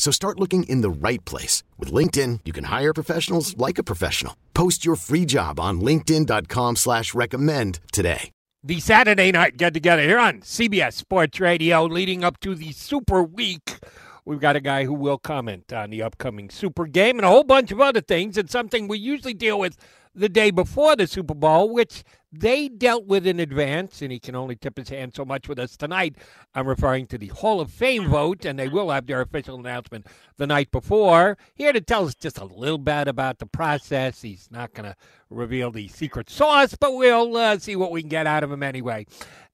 So 0.00 0.10
start 0.10 0.40
looking 0.40 0.62
in 0.62 0.80
the 0.80 0.88
right 0.88 1.22
place. 1.26 1.62
With 1.78 1.92
LinkedIn, 1.92 2.40
you 2.46 2.54
can 2.54 2.64
hire 2.64 2.94
professionals 2.94 3.54
like 3.58 3.76
a 3.76 3.82
professional. 3.82 4.34
Post 4.54 4.82
your 4.82 4.96
free 4.96 5.26
job 5.26 5.60
on 5.60 5.82
linkedin.com 5.82 6.76
slash 6.76 7.12
recommend 7.12 7.80
today. 7.92 8.30
The 8.64 8.80
Saturday 8.80 9.30
night 9.30 9.58
get-together 9.58 10.00
here 10.00 10.18
on 10.18 10.40
CBS 10.40 10.94
Sports 10.94 11.38
Radio 11.38 11.84
leading 11.84 12.24
up 12.24 12.40
to 12.40 12.54
the 12.54 12.72
Super 12.72 13.22
Week. 13.22 13.78
We've 14.24 14.40
got 14.40 14.56
a 14.56 14.60
guy 14.60 14.84
who 14.84 14.94
will 14.94 15.18
comment 15.18 15.70
on 15.70 15.90
the 15.90 16.02
upcoming 16.02 16.48
Super 16.48 16.86
Game 16.86 17.18
and 17.18 17.26
a 17.26 17.28
whole 17.28 17.44
bunch 17.44 17.70
of 17.70 17.82
other 17.82 18.00
things. 18.00 18.38
It's 18.38 18.52
something 18.52 18.88
we 18.88 18.98
usually 18.98 19.34
deal 19.34 19.58
with 19.58 19.76
the 20.14 20.30
day 20.30 20.50
before 20.50 20.96
the 20.96 21.06
Super 21.06 21.34
Bowl, 21.34 21.68
which 21.72 22.04
they 22.32 22.68
dealt 22.68 23.06
with 23.06 23.26
in 23.26 23.40
advance, 23.40 24.02
and 24.02 24.12
he 24.12 24.20
can 24.20 24.36
only 24.36 24.54
tip 24.54 24.76
his 24.78 24.88
hand 24.88 25.14
so 25.14 25.24
much 25.24 25.48
with 25.48 25.58
us 25.58 25.76
tonight. 25.76 26.16
I'm 26.54 26.68
referring 26.68 27.06
to 27.08 27.18
the 27.18 27.28
Hall 27.28 27.60
of 27.60 27.72
Fame 27.72 28.08
vote, 28.08 28.44
and 28.44 28.58
they 28.58 28.68
will 28.68 28.90
have 28.90 29.06
their 29.06 29.20
official 29.20 29.58
announcement 29.58 30.06
the 30.36 30.46
night 30.46 30.70
before. 30.70 31.36
Here 31.54 31.72
to 31.72 31.80
tell 31.80 32.06
us 32.06 32.14
just 32.14 32.38
a 32.38 32.44
little 32.44 32.78
bit 32.78 33.08
about 33.08 33.40
the 33.40 33.46
process. 33.46 34.22
He's 34.22 34.48
not 34.50 34.72
going 34.74 34.88
to 34.88 34.96
reveal 35.28 35.72
the 35.72 35.88
secret 35.88 36.30
sauce, 36.30 36.76
but 36.78 36.94
we'll 36.94 37.36
uh, 37.36 37.58
see 37.58 37.74
what 37.74 37.90
we 37.90 38.02
can 38.02 38.08
get 38.10 38.28
out 38.28 38.44
of 38.44 38.52
him 38.52 38.62
anyway. 38.62 39.06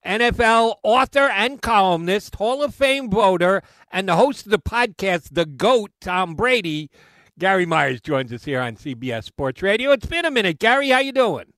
NFL 0.04 0.76
author 0.82 1.28
and 1.30 1.62
columnist, 1.62 2.34
Hall 2.36 2.62
of 2.62 2.74
Fame 2.74 3.10
voter, 3.10 3.62
and 3.90 4.06
the 4.08 4.16
host 4.16 4.44
of 4.44 4.52
the 4.52 4.58
podcast, 4.58 5.30
The 5.32 5.46
GOAT, 5.46 5.90
Tom 6.00 6.34
Brady. 6.34 6.90
Gary 7.38 7.66
Myers 7.66 8.00
joins 8.00 8.32
us 8.32 8.44
here 8.44 8.60
on 8.60 8.76
CBS 8.76 9.24
Sports 9.24 9.62
Radio. 9.62 9.92
It's 9.92 10.06
been 10.06 10.24
a 10.24 10.30
minute. 10.30 10.58
Gary, 10.58 10.90
how 10.90 11.00
you 11.00 11.12
doing? 11.12 11.52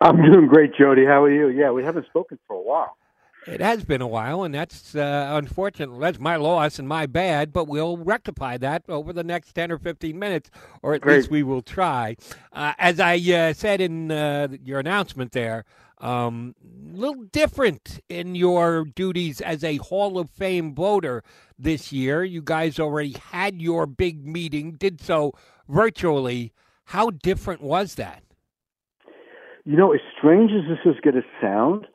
I'm 0.00 0.16
doing 0.22 0.46
great, 0.46 0.74
Jody. 0.74 1.04
How 1.04 1.24
are 1.24 1.30
you? 1.30 1.48
Yeah, 1.48 1.70
we 1.72 1.84
haven't 1.84 2.06
spoken 2.06 2.38
for 2.46 2.56
a 2.56 2.62
while. 2.62 2.96
It 3.46 3.60
has 3.60 3.84
been 3.84 4.02
a 4.02 4.06
while, 4.06 4.44
and 4.44 4.54
that's 4.54 4.94
uh, 4.94 5.30
unfortunate. 5.32 5.98
That's 5.98 6.18
my 6.18 6.36
loss 6.36 6.78
and 6.78 6.86
my 6.86 7.06
bad, 7.06 7.52
but 7.52 7.68
we'll 7.68 7.96
rectify 7.96 8.58
that 8.58 8.84
over 8.88 9.12
the 9.12 9.24
next 9.24 9.54
10 9.54 9.72
or 9.72 9.78
15 9.78 10.18
minutes, 10.18 10.50
or 10.82 10.94
at 10.94 11.00
Great. 11.00 11.16
least 11.16 11.30
we 11.30 11.42
will 11.42 11.62
try. 11.62 12.16
Uh, 12.52 12.74
as 12.78 13.00
I 13.00 13.16
uh, 13.16 13.52
said 13.54 13.80
in 13.80 14.10
uh, 14.10 14.48
your 14.62 14.78
announcement 14.78 15.32
there, 15.32 15.64
um, 15.98 16.54
a 16.62 16.96
little 16.96 17.24
different 17.24 18.00
in 18.08 18.34
your 18.34 18.84
duties 18.84 19.40
as 19.40 19.64
a 19.64 19.76
Hall 19.78 20.18
of 20.18 20.30
Fame 20.30 20.74
voter 20.74 21.22
this 21.58 21.92
year. 21.92 22.24
You 22.24 22.42
guys 22.42 22.78
already 22.78 23.16
had 23.32 23.60
your 23.60 23.86
big 23.86 24.26
meeting, 24.26 24.72
did 24.72 25.00
so 25.00 25.32
virtually. 25.68 26.52
How 26.86 27.10
different 27.10 27.62
was 27.62 27.94
that? 27.94 28.22
You 29.64 29.76
know, 29.76 29.92
as 29.92 30.00
strange 30.16 30.50
as 30.52 30.68
this 30.68 30.78
is 30.84 31.00
going 31.00 31.16
to 31.16 31.24
sound, 31.40 31.86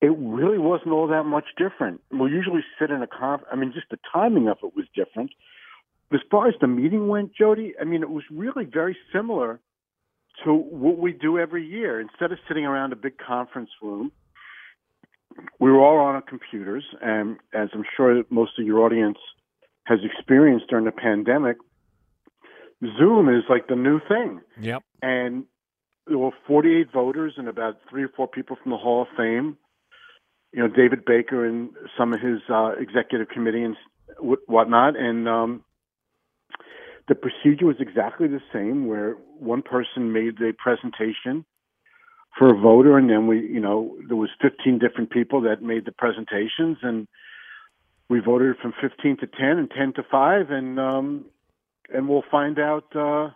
it 0.00 0.14
really 0.18 0.58
wasn't 0.58 0.92
all 0.92 1.08
that 1.08 1.24
much 1.24 1.46
different. 1.56 2.00
We 2.10 2.30
usually 2.30 2.62
sit 2.78 2.90
in 2.90 3.02
a 3.02 3.06
conf. 3.06 3.42
I 3.50 3.56
mean, 3.56 3.72
just 3.72 3.88
the 3.90 3.98
timing 4.12 4.48
of 4.48 4.58
it 4.62 4.76
was 4.76 4.86
different. 4.94 5.30
As 6.12 6.20
far 6.30 6.48
as 6.48 6.54
the 6.60 6.66
meeting 6.66 7.08
went, 7.08 7.34
Jody, 7.34 7.74
I 7.80 7.84
mean, 7.84 8.02
it 8.02 8.10
was 8.10 8.24
really 8.30 8.64
very 8.64 8.96
similar 9.12 9.60
to 10.44 10.54
what 10.54 10.98
we 10.98 11.12
do 11.12 11.38
every 11.38 11.66
year. 11.66 12.00
Instead 12.00 12.32
of 12.32 12.38
sitting 12.46 12.64
around 12.64 12.92
a 12.92 12.96
big 12.96 13.18
conference 13.18 13.70
room, 13.82 14.12
we 15.58 15.70
were 15.70 15.80
all 15.80 15.98
on 15.98 16.14
our 16.14 16.22
computers, 16.22 16.84
and 17.02 17.36
as 17.52 17.68
I'm 17.74 17.84
sure 17.96 18.16
that 18.16 18.30
most 18.30 18.52
of 18.58 18.64
your 18.64 18.80
audience 18.80 19.18
has 19.84 19.98
experienced 20.04 20.66
during 20.68 20.84
the 20.84 20.92
pandemic, 20.92 21.56
Zoom 22.98 23.28
is 23.28 23.42
like 23.48 23.66
the 23.66 23.76
new 23.76 24.00
thing. 24.08 24.40
Yep. 24.60 24.82
and 25.02 25.44
there 26.08 26.18
were 26.18 26.30
48 26.46 26.92
voters 26.92 27.34
and 27.36 27.48
about 27.48 27.76
three 27.88 28.04
or 28.04 28.08
four 28.08 28.28
people 28.28 28.56
from 28.62 28.72
the 28.72 28.78
Hall 28.78 29.02
of 29.02 29.08
Fame. 29.16 29.56
You 30.52 30.60
know, 30.60 30.68
David 30.68 31.04
Baker 31.04 31.44
and 31.44 31.70
some 31.96 32.12
of 32.12 32.20
his 32.20 32.40
uh, 32.48 32.72
executive 32.78 33.28
committee 33.28 33.62
and 33.62 33.76
whatnot. 34.46 34.96
And 34.96 35.28
um, 35.28 35.64
the 37.08 37.14
procedure 37.14 37.66
was 37.66 37.76
exactly 37.80 38.28
the 38.28 38.40
same, 38.52 38.86
where 38.86 39.12
one 39.38 39.62
person 39.62 40.12
made 40.12 40.38
the 40.38 40.52
presentation 40.56 41.44
for 42.38 42.54
a 42.54 42.58
voter, 42.58 42.96
and 42.96 43.10
then 43.10 43.26
we, 43.26 43.40
you 43.40 43.60
know, 43.60 43.96
there 44.06 44.16
was 44.16 44.30
15 44.40 44.78
different 44.78 45.10
people 45.10 45.40
that 45.42 45.62
made 45.62 45.84
the 45.84 45.92
presentations, 45.92 46.78
and 46.82 47.08
we 48.08 48.20
voted 48.20 48.56
from 48.62 48.72
15 48.80 49.18
to 49.18 49.26
10 49.26 49.58
and 49.58 49.70
10 49.70 49.94
to 49.94 50.02
5, 50.10 50.50
and 50.50 50.78
um, 50.78 51.24
and 51.92 52.08
we'll 52.08 52.24
find 52.30 52.58
out. 52.58 52.84
Uh, 52.94 53.30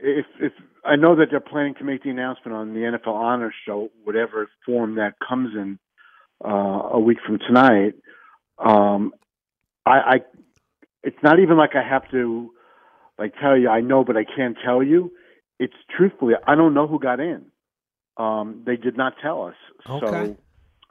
if 0.00 0.26
if 0.40 0.52
I 0.84 0.96
know 0.96 1.16
that 1.16 1.26
they're 1.30 1.40
planning 1.40 1.74
to 1.78 1.84
make 1.84 2.02
the 2.02 2.10
announcement 2.10 2.56
on 2.56 2.74
the 2.74 2.80
NFL 2.80 3.14
Honors 3.14 3.54
Show, 3.66 3.90
whatever 4.04 4.48
form 4.64 4.96
that 4.96 5.14
comes 5.26 5.54
in 5.54 5.78
uh, 6.44 6.90
a 6.92 7.00
week 7.00 7.18
from 7.26 7.38
tonight, 7.38 7.94
um, 8.58 9.12
I, 9.86 9.90
I 9.90 10.20
it's 11.02 11.22
not 11.22 11.38
even 11.40 11.56
like 11.56 11.70
I 11.74 11.88
have 11.88 12.08
to 12.10 12.50
like 13.18 13.34
tell 13.40 13.56
you 13.56 13.68
I 13.68 13.80
know, 13.80 14.04
but 14.04 14.16
I 14.16 14.24
can't 14.24 14.56
tell 14.64 14.82
you. 14.82 15.12
It's 15.58 15.74
truthfully 15.96 16.34
I 16.46 16.54
don't 16.54 16.74
know 16.74 16.86
who 16.86 16.98
got 16.98 17.20
in. 17.20 17.46
Um, 18.16 18.62
they 18.66 18.76
did 18.76 18.96
not 18.96 19.14
tell 19.22 19.44
us, 19.44 19.54
Okay. 19.88 20.00
so 20.00 20.36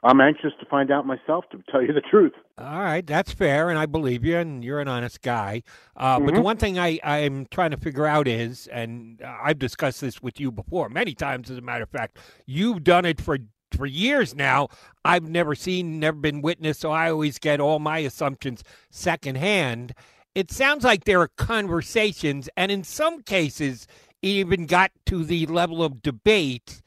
I'm 0.04 0.20
anxious 0.20 0.52
to 0.60 0.66
find 0.66 0.90
out 0.92 1.06
myself. 1.06 1.44
To 1.50 1.62
tell 1.70 1.82
you 1.82 1.92
the 1.92 2.00
truth. 2.00 2.32
All 2.56 2.80
right, 2.80 3.04
that's 3.06 3.32
fair, 3.32 3.68
and 3.68 3.78
I 3.78 3.86
believe 3.86 4.24
you, 4.24 4.36
and 4.36 4.64
you're 4.64 4.80
an 4.80 4.88
honest 4.88 5.22
guy. 5.22 5.62
Uh, 5.96 6.20
But 6.20 6.34
the 6.34 6.40
Mhm. 6.40 6.44
one 6.44 6.56
thing 6.56 6.78
I, 6.78 7.00
I'm 7.02 7.46
trying 7.50 7.72
to 7.72 7.76
figure 7.76 8.06
out 8.06 8.28
is, 8.28 8.68
and 8.68 9.20
I've 9.22 9.58
discussed 9.58 10.00
this 10.00 10.22
with 10.22 10.38
you 10.38 10.52
before 10.52 10.88
many 10.88 11.14
times, 11.14 11.50
as 11.50 11.58
a 11.58 11.62
matter 11.62 11.82
of 11.82 11.90
fact, 11.90 12.18
you've 12.46 12.84
done 12.84 13.04
it 13.04 13.20
for 13.20 13.38
for 13.76 13.84
years 13.84 14.34
now. 14.34 14.66
I've 15.04 15.28
never 15.28 15.54
seen, 15.54 16.00
never 16.00 16.16
been 16.16 16.40
witness, 16.40 16.78
so 16.78 16.90
I 16.90 17.10
always 17.10 17.38
get 17.38 17.60
all 17.60 17.78
my 17.78 17.98
assumptions 17.98 18.64
secondhand. 18.90 19.92
It 20.34 20.50
sounds 20.50 20.84
like 20.84 21.04
there 21.04 21.20
are 21.20 21.28
conversations, 21.36 22.48
and 22.56 22.72
in 22.72 22.82
some 22.82 23.20
cases, 23.22 23.86
even 24.22 24.64
got 24.66 24.90
to 25.06 25.22
the 25.22 25.44
level 25.46 25.82
of 25.84 26.02
debate. 26.02 26.80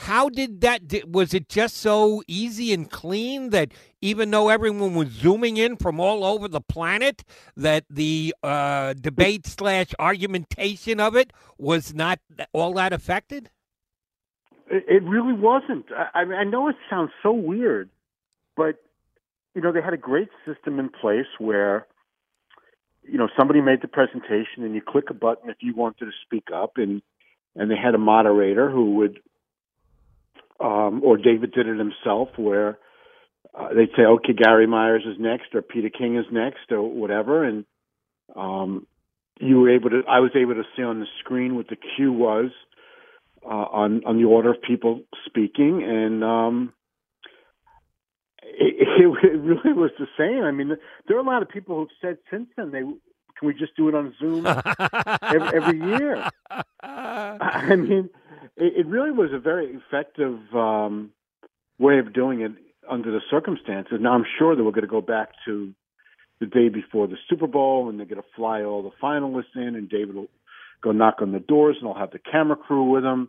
How 0.00 0.30
did 0.30 0.62
that? 0.62 0.80
Was 1.06 1.34
it 1.34 1.50
just 1.50 1.76
so 1.76 2.22
easy 2.26 2.72
and 2.72 2.90
clean 2.90 3.50
that 3.50 3.72
even 4.00 4.30
though 4.30 4.48
everyone 4.48 4.94
was 4.94 5.08
zooming 5.08 5.58
in 5.58 5.76
from 5.76 6.00
all 6.00 6.24
over 6.24 6.48
the 6.48 6.62
planet, 6.62 7.22
that 7.54 7.84
the 7.90 8.34
uh, 8.42 8.94
debate 8.94 9.46
slash 9.46 9.88
argumentation 9.98 11.00
of 11.00 11.16
it 11.16 11.34
was 11.58 11.92
not 11.92 12.18
all 12.54 12.72
that 12.74 12.94
affected? 12.94 13.50
It, 14.70 15.02
really 15.02 15.34
wasn't. 15.34 15.86
I, 16.14 16.20
I 16.20 16.44
know 16.44 16.68
it 16.68 16.76
sounds 16.88 17.10
so 17.22 17.32
weird, 17.32 17.90
but 18.56 18.76
you 19.54 19.60
know, 19.60 19.70
they 19.70 19.82
had 19.82 19.92
a 19.92 19.98
great 19.98 20.30
system 20.46 20.78
in 20.78 20.88
place 20.88 21.26
where 21.38 21.86
you 23.02 23.18
know 23.18 23.28
somebody 23.38 23.60
made 23.60 23.82
the 23.82 23.88
presentation 23.88 24.64
and 24.64 24.74
you 24.74 24.80
click 24.80 25.10
a 25.10 25.14
button 25.14 25.50
if 25.50 25.58
you 25.60 25.74
wanted 25.74 26.06
to 26.06 26.12
speak 26.24 26.44
up, 26.54 26.78
and 26.78 27.02
and 27.54 27.70
they 27.70 27.76
had 27.76 27.94
a 27.94 27.98
moderator 27.98 28.70
who 28.70 28.94
would, 28.96 29.20
um, 30.60 31.02
or 31.04 31.16
David 31.16 31.52
did 31.52 31.66
it 31.66 31.78
himself, 31.78 32.28
where 32.36 32.78
uh, 33.58 33.68
they'd 33.74 33.90
say, 33.96 34.02
okay, 34.02 34.32
Gary 34.32 34.66
Myers 34.66 35.04
is 35.06 35.16
next, 35.18 35.54
or 35.54 35.62
Peter 35.62 35.90
King 35.90 36.16
is 36.16 36.26
next, 36.30 36.70
or 36.70 36.82
whatever, 36.82 37.44
and 37.44 37.64
um, 38.36 38.86
you 39.40 39.60
were 39.60 39.70
able 39.70 39.90
to. 39.90 40.02
I 40.08 40.20
was 40.20 40.32
able 40.34 40.54
to 40.54 40.64
see 40.76 40.82
on 40.82 41.00
the 41.00 41.06
screen 41.20 41.56
what 41.56 41.68
the 41.68 41.76
cue 41.76 42.12
was 42.12 42.50
uh, 43.44 43.48
on 43.48 44.02
on 44.04 44.18
the 44.18 44.24
order 44.24 44.50
of 44.50 44.62
people 44.62 45.02
speaking, 45.26 45.82
and 45.82 46.22
um, 46.22 46.72
it, 48.42 48.76
it, 49.24 49.24
it 49.24 49.38
really 49.38 49.72
was 49.72 49.90
the 49.98 50.06
same. 50.18 50.44
I 50.44 50.50
mean, 50.50 50.76
there 51.08 51.16
are 51.16 51.20
a 51.20 51.24
lot 51.24 51.42
of 51.42 51.48
people 51.48 51.76
who've 51.76 51.88
said 52.00 52.18
since 52.30 52.48
then 52.56 52.70
they 52.70 52.80
Can 52.80 53.48
we 53.48 53.54
just 53.54 53.74
do 53.76 53.88
it 53.88 53.94
on 53.94 54.14
Zoom 54.20 54.46
every, 55.22 55.48
every 55.56 55.78
year? 55.78 56.28
I 56.82 57.76
mean, 57.76 58.10
it, 58.60 58.80
it 58.80 58.86
really 58.86 59.10
was 59.10 59.30
a 59.32 59.38
very 59.38 59.74
effective 59.74 60.38
um, 60.54 61.10
way 61.78 61.98
of 61.98 62.12
doing 62.12 62.42
it 62.42 62.52
under 62.88 63.10
the 63.10 63.20
circumstances. 63.30 63.98
Now 64.00 64.12
I'm 64.12 64.26
sure 64.38 64.54
that 64.54 64.62
we're 64.62 64.70
going 64.72 64.82
to 64.82 64.88
go 64.88 65.00
back 65.00 65.30
to 65.46 65.72
the 66.40 66.46
day 66.46 66.68
before 66.68 67.06
the 67.06 67.16
Super 67.28 67.46
Bowl, 67.46 67.88
and 67.88 67.98
they're 67.98 68.06
going 68.06 68.22
to 68.22 68.28
fly 68.34 68.62
all 68.62 68.82
the 68.82 68.90
finalists 69.02 69.54
in, 69.54 69.74
and 69.76 69.88
David 69.88 70.14
will 70.14 70.28
go 70.82 70.92
knock 70.92 71.16
on 71.20 71.32
the 71.32 71.38
doors, 71.38 71.76
and 71.78 71.88
I'll 71.88 71.98
have 71.98 72.12
the 72.12 72.18
camera 72.18 72.56
crew 72.56 72.90
with 72.90 73.04
him, 73.04 73.28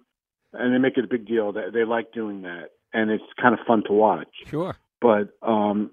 and 0.53 0.73
they 0.73 0.77
make 0.77 0.97
it 0.97 1.03
a 1.03 1.07
big 1.07 1.27
deal. 1.27 1.51
They, 1.51 1.65
they 1.73 1.83
like 1.83 2.13
doing 2.13 2.43
that, 2.43 2.69
and 2.93 3.11
it's 3.11 3.23
kind 3.41 3.53
of 3.53 3.59
fun 3.67 3.83
to 3.87 3.93
watch. 3.93 4.29
Sure. 4.47 4.75
But 5.01 5.35
um, 5.41 5.91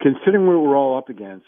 considering 0.00 0.46
what 0.46 0.60
we're 0.62 0.76
all 0.76 0.96
up 0.96 1.08
against, 1.08 1.46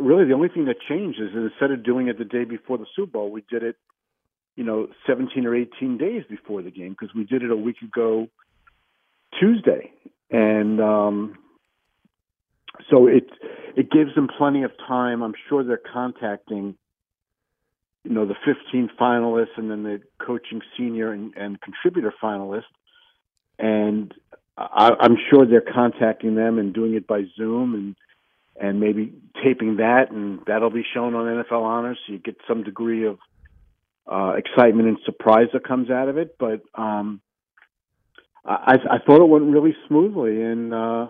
really 0.00 0.24
the 0.24 0.34
only 0.34 0.48
thing 0.48 0.64
that 0.66 0.76
changed 0.88 1.20
is 1.20 1.28
that 1.34 1.40
instead 1.40 1.70
of 1.70 1.84
doing 1.84 2.08
it 2.08 2.18
the 2.18 2.24
day 2.24 2.44
before 2.44 2.78
the 2.78 2.86
Super 2.96 3.12
Bowl, 3.12 3.30
we 3.30 3.44
did 3.48 3.62
it, 3.62 3.76
you 4.58 4.64
know, 4.64 4.88
17 5.06 5.46
or 5.46 5.54
18 5.54 5.98
days 5.98 6.24
before 6.28 6.62
the 6.62 6.72
game 6.72 6.90
because 6.90 7.14
we 7.14 7.22
did 7.22 7.44
it 7.44 7.50
a 7.52 7.56
week 7.56 7.80
ago 7.80 8.26
Tuesday, 9.38 9.92
and 10.32 10.80
um, 10.80 11.38
so 12.90 13.06
it 13.06 13.30
it 13.76 13.88
gives 13.92 14.16
them 14.16 14.26
plenty 14.36 14.64
of 14.64 14.72
time. 14.88 15.22
I'm 15.22 15.34
sure 15.48 15.62
they're 15.62 15.78
contacting, 15.78 16.74
you 18.02 18.10
know, 18.10 18.26
the 18.26 18.34
15 18.44 18.90
finalists 19.00 19.56
and 19.56 19.70
then 19.70 19.84
the 19.84 20.02
coaching 20.18 20.60
senior 20.76 21.12
and, 21.12 21.32
and 21.36 21.60
contributor 21.60 22.12
finalists, 22.20 22.64
and 23.60 24.12
I, 24.56 24.90
I'm 24.98 25.18
sure 25.30 25.46
they're 25.46 25.60
contacting 25.60 26.34
them 26.34 26.58
and 26.58 26.74
doing 26.74 26.94
it 26.94 27.06
by 27.06 27.26
Zoom 27.36 27.74
and 27.76 27.96
and 28.60 28.80
maybe 28.80 29.12
taping 29.40 29.76
that, 29.76 30.10
and 30.10 30.40
that'll 30.48 30.70
be 30.70 30.84
shown 30.92 31.14
on 31.14 31.26
NFL 31.26 31.62
Honors, 31.62 31.98
so 32.04 32.14
you 32.14 32.18
get 32.18 32.38
some 32.48 32.64
degree 32.64 33.06
of 33.06 33.18
uh, 34.10 34.34
excitement 34.36 34.88
and 34.88 34.98
surprise 35.04 35.48
that 35.52 35.66
comes 35.66 35.90
out 35.90 36.08
of 36.08 36.16
it. 36.16 36.36
But 36.38 36.62
um, 36.74 37.20
I, 38.44 38.78
I 38.90 38.98
thought 39.04 39.22
it 39.22 39.28
went 39.28 39.52
really 39.52 39.76
smoothly, 39.86 40.42
and 40.42 40.72
uh, 40.72 41.08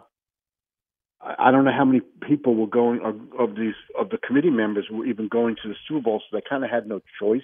I 1.21 1.51
don't 1.51 1.65
know 1.65 1.73
how 1.77 1.85
many 1.85 2.01
people 2.27 2.55
were 2.55 2.67
going 2.67 3.01
of, 3.05 3.17
of 3.39 3.57
these 3.57 3.75
of 3.99 4.11
the 4.11 4.19
committee 4.19 4.51
members 4.51 4.87
were 4.91 5.07
even 5.07 5.29
going 5.29 5.57
to 5.63 5.69
the 5.69 5.75
Super 5.87 6.01
Bowl, 6.01 6.21
so 6.21 6.37
they 6.37 6.43
kind 6.49 6.65
of 6.65 6.71
had 6.71 6.87
no 6.87 7.01
choice 7.21 7.43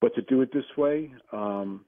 but 0.00 0.14
to 0.14 0.22
do 0.22 0.42
it 0.42 0.52
this 0.52 0.64
way. 0.76 1.12
Um, 1.32 1.84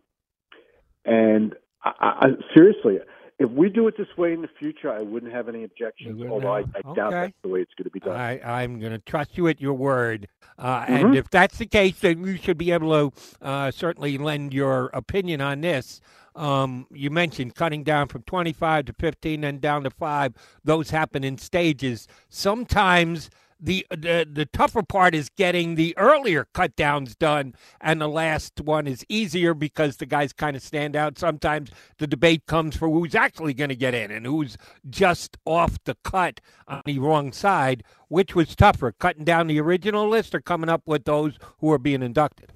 and 1.05 1.55
I, 1.84 1.93
I, 2.00 2.26
seriously, 2.55 2.99
if 3.38 3.50
we 3.50 3.69
do 3.69 3.87
it 3.87 3.97
this 3.99 4.09
way 4.17 4.33
in 4.33 4.41
the 4.41 4.49
future, 4.59 4.91
I 4.91 5.03
wouldn't 5.03 5.33
have 5.33 5.49
any 5.49 5.62
objections. 5.65 6.23
Although 6.29 6.55
I, 6.55 6.61
I 6.61 6.94
doubt 6.94 7.12
Okay. 7.12 7.21
that's 7.21 7.33
the 7.43 7.49
way 7.49 7.61
it's 7.61 7.75
going 7.75 7.85
to 7.85 7.91
be 7.91 8.00
done. 8.00 8.17
I, 8.17 8.62
I'm 8.62 8.81
going 8.81 8.93
to 8.93 8.99
trust 8.99 9.37
you 9.37 9.47
at 9.49 9.61
your 9.61 9.75
word. 9.75 10.29
Uh, 10.59 10.85
Mm-hmm. 10.87 10.94
And 11.06 11.17
if 11.17 11.29
that's 11.29 11.59
the 11.59 11.67
case, 11.67 12.00
then 12.00 12.25
you 12.25 12.37
should 12.38 12.56
be 12.56 12.71
able 12.73 13.11
to 13.11 13.44
uh, 13.44 13.71
certainly 13.71 14.17
lend 14.17 14.55
your 14.55 14.87
opinion 14.94 15.41
on 15.43 15.61
this. 15.61 16.00
Um, 16.35 16.87
you 16.91 17.11
mentioned 17.11 17.55
cutting 17.55 17.83
down 17.83 18.09
from 18.09 18.23
25 18.23 18.87
to 18.87 18.93
15 18.94 19.44
and 19.44 19.61
down 19.61 19.85
to 19.85 19.91
5. 19.91 20.35
Those 20.65 20.91
happen 20.91 21.25
in 21.25 21.37
stages. 21.39 22.06
Sometimes 22.29 23.29
the, 23.58 23.87
the 23.91 24.29
the 24.31 24.47
tougher 24.47 24.82
part 24.82 25.14
is 25.14 25.29
getting 25.31 25.75
the 25.75 25.97
earlier 25.97 26.47
cut 26.53 26.76
downs 26.76 27.14
done, 27.14 27.55
and 27.81 28.00
the 28.00 28.08
last 28.08 28.61
one 28.61 28.87
is 28.87 29.05
easier 29.08 29.55
because 29.55 29.97
the 29.97 30.06
guys 30.06 30.32
kind 30.32 30.56
of 30.56 30.62
stand 30.62 30.94
out. 30.94 31.19
Sometimes 31.19 31.70
the 31.99 32.06
debate 32.06 32.47
comes 32.47 32.76
for 32.76 32.88
who's 32.88 33.14
actually 33.14 33.55
going 33.55 33.70
to 33.70 33.76
get 33.76 33.94
in 33.94 34.11
and 34.11 34.26
who's 34.26 34.56
just 34.88 35.37
off 35.44 35.82
the 35.85 35.97
cut 36.05 36.41
on 36.69 36.82
the 36.85 36.99
wrong 36.99 37.32
side. 37.32 37.82
Which 38.08 38.37
was 38.37 38.55
tougher, 38.55 38.93
cutting 38.93 39.25
down 39.25 39.49
the 39.49 39.61
original 39.61 40.08
list 40.08 40.35
or 40.35 40.41
coming 40.41 40.70
up 40.70 40.82
with 40.87 41.05
those 41.05 41.38
who 41.58 41.73
are 41.73 41.79
being 41.79 42.03
inducted? 42.03 42.53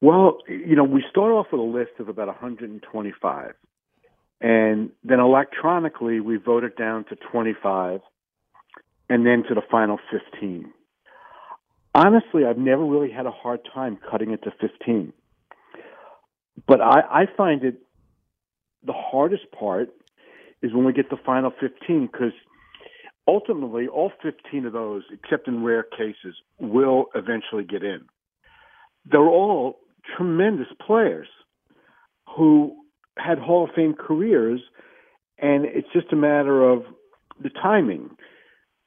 Well, 0.00 0.38
you 0.48 0.76
know, 0.76 0.84
we 0.84 1.04
start 1.10 1.32
off 1.32 1.46
with 1.50 1.60
a 1.60 1.64
list 1.64 1.92
of 1.98 2.08
about 2.08 2.28
125. 2.28 3.54
And 4.40 4.90
then 5.04 5.20
electronically, 5.20 6.20
we 6.20 6.36
vote 6.36 6.64
it 6.64 6.76
down 6.76 7.04
to 7.04 7.16
25 7.16 8.00
and 9.12 9.26
then 9.26 9.42
to 9.48 9.54
the 9.54 9.62
final 9.70 9.98
15. 10.10 10.72
Honestly, 11.94 12.44
I've 12.44 12.58
never 12.58 12.84
really 12.84 13.10
had 13.10 13.26
a 13.26 13.30
hard 13.30 13.60
time 13.72 13.98
cutting 14.10 14.30
it 14.30 14.42
to 14.44 14.50
15. 14.60 15.12
But 16.66 16.80
I, 16.80 17.00
I 17.00 17.24
find 17.36 17.64
it 17.64 17.82
the 18.84 18.94
hardest 18.94 19.50
part 19.58 19.90
is 20.62 20.72
when 20.72 20.84
we 20.84 20.92
get 20.92 21.10
the 21.10 21.18
final 21.24 21.52
15 21.60 22.08
because 22.10 22.32
ultimately 23.28 23.86
all 23.88 24.12
15 24.22 24.66
of 24.66 24.72
those, 24.72 25.02
except 25.12 25.48
in 25.48 25.62
rare 25.62 25.82
cases, 25.82 26.34
will 26.58 27.06
eventually 27.14 27.64
get 27.64 27.82
in 27.82 28.06
they're 29.10 29.20
all 29.20 29.78
tremendous 30.16 30.68
players 30.84 31.28
who 32.36 32.76
had 33.18 33.38
Hall 33.38 33.64
of 33.64 33.70
Fame 33.74 33.94
careers, 33.94 34.60
and 35.38 35.64
it's 35.64 35.88
just 35.92 36.12
a 36.12 36.16
matter 36.16 36.68
of 36.68 36.84
the 37.42 37.50
timing. 37.50 38.10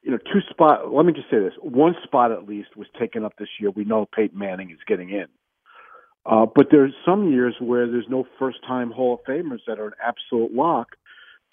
You 0.06 0.12
know, 0.12 0.18
two 0.18 0.40
spot. 0.48 0.92
Let 0.92 1.04
me 1.04 1.12
just 1.12 1.28
say 1.28 1.40
this: 1.40 1.52
one 1.60 1.96
spot 2.04 2.30
at 2.30 2.48
least 2.48 2.76
was 2.76 2.86
taken 2.98 3.24
up 3.24 3.32
this 3.38 3.48
year. 3.58 3.70
We 3.70 3.84
know 3.84 4.06
Peyton 4.06 4.38
Manning 4.38 4.70
is 4.70 4.78
getting 4.86 5.10
in, 5.10 5.26
uh, 6.24 6.46
but 6.46 6.68
there's 6.70 6.94
some 7.04 7.32
years 7.32 7.56
where 7.58 7.90
there's 7.90 8.06
no 8.08 8.24
first-time 8.38 8.92
Hall 8.92 9.14
of 9.14 9.20
Famers 9.24 9.58
that 9.66 9.80
are 9.80 9.88
an 9.88 9.94
absolute 10.00 10.54
lock. 10.54 10.90